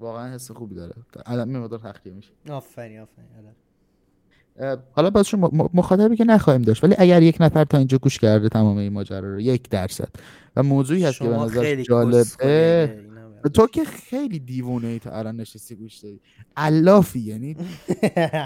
[0.00, 0.94] واقعا حس خوبی داره.
[1.26, 2.30] الان می مقدار تحقیق میشه.
[2.50, 3.54] آفرین آفرین آره.
[4.92, 5.34] حالا باز
[5.74, 9.32] مخاطبی که نخواهیم داشت ولی اگر یک نفر تا اینجا گوش کرده تمام این ماجرا
[9.34, 10.08] رو یک درصد.
[10.56, 13.04] و موضوعی هست که به نظر جالبه.
[13.54, 16.20] تو که خیلی دیوونه ای تا الان نشستی گوش دادی.
[16.56, 17.56] علافی یعنی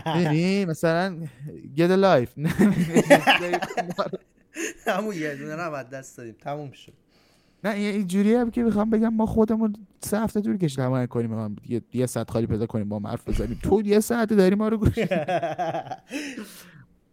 [0.07, 1.29] یعنی مثلا
[1.77, 2.31] get a life.
[4.87, 6.37] همون یه دونه رو دست دادیم.
[6.41, 6.93] تموم شد.
[7.65, 11.51] نه اینجوری هم که می‌خوام بگم ما خودمون سه هفته دور کشید همه کنیم ما
[11.69, 13.59] یه, یه ساعت خالی پیدا کنیم با حرف بزنیم.
[13.63, 14.99] تو یه ساعت داری ما رو گوش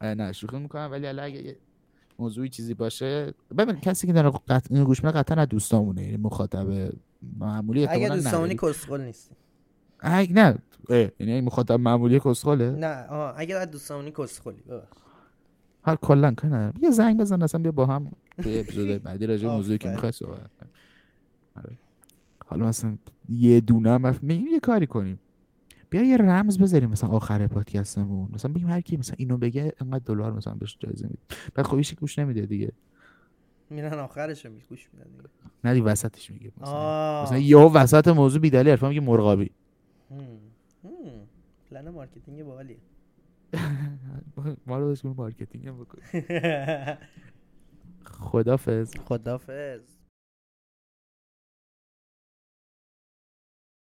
[0.02, 1.56] نه شوخی می‌کنم ولی اگه
[2.20, 4.68] موضوعی چیزی باشه ببین کسی که داره قط...
[4.70, 6.92] اینو گوش میده قطعا از دوستامونه یعنی مخاطب
[7.40, 8.56] معمولی اگه دوستامونی.
[8.56, 9.36] کسخل نیستی.
[10.00, 10.58] اگه نه
[11.20, 14.64] یعنی مخاطب معمولی کسخاله نه آه اگه از دوستامونی کسخلی
[15.84, 18.12] هر کلا کنه یه زنگ بزن اصلا بیا با هم
[18.44, 19.90] توی اپیزود بعدی راجع موضوعی که.
[19.90, 20.72] می‌خوای صحبت کنیم.
[21.56, 21.78] آره.
[22.46, 22.98] حالا مثلا
[23.30, 25.20] یه دونه هم یه کاری کنیم.
[25.90, 28.30] بیا یه رمز بذاریم مثلا آخر پادکستمون.
[28.34, 31.20] مثلا بگیم هر کی مثلا اینو بگه انقدر دلار مثلا بهش جایزه میده.
[31.54, 32.72] بعد خب گوش نمیده دیگه.
[33.70, 35.30] میرن آخرش رو گوش میدن دیگه.
[35.64, 36.74] نه دیگه وسطش میگه مثلا.
[36.74, 37.24] آه.
[37.26, 39.52] مثلا یهو وسط موضوع بیدلی حرفا میگه مرغابی.
[41.70, 42.78] plan marketing باحالیه
[44.68, 45.98] ما رو بهش marketing هم بکن
[48.20, 48.92] خدافظ.
[49.06, 49.95] خدافظ.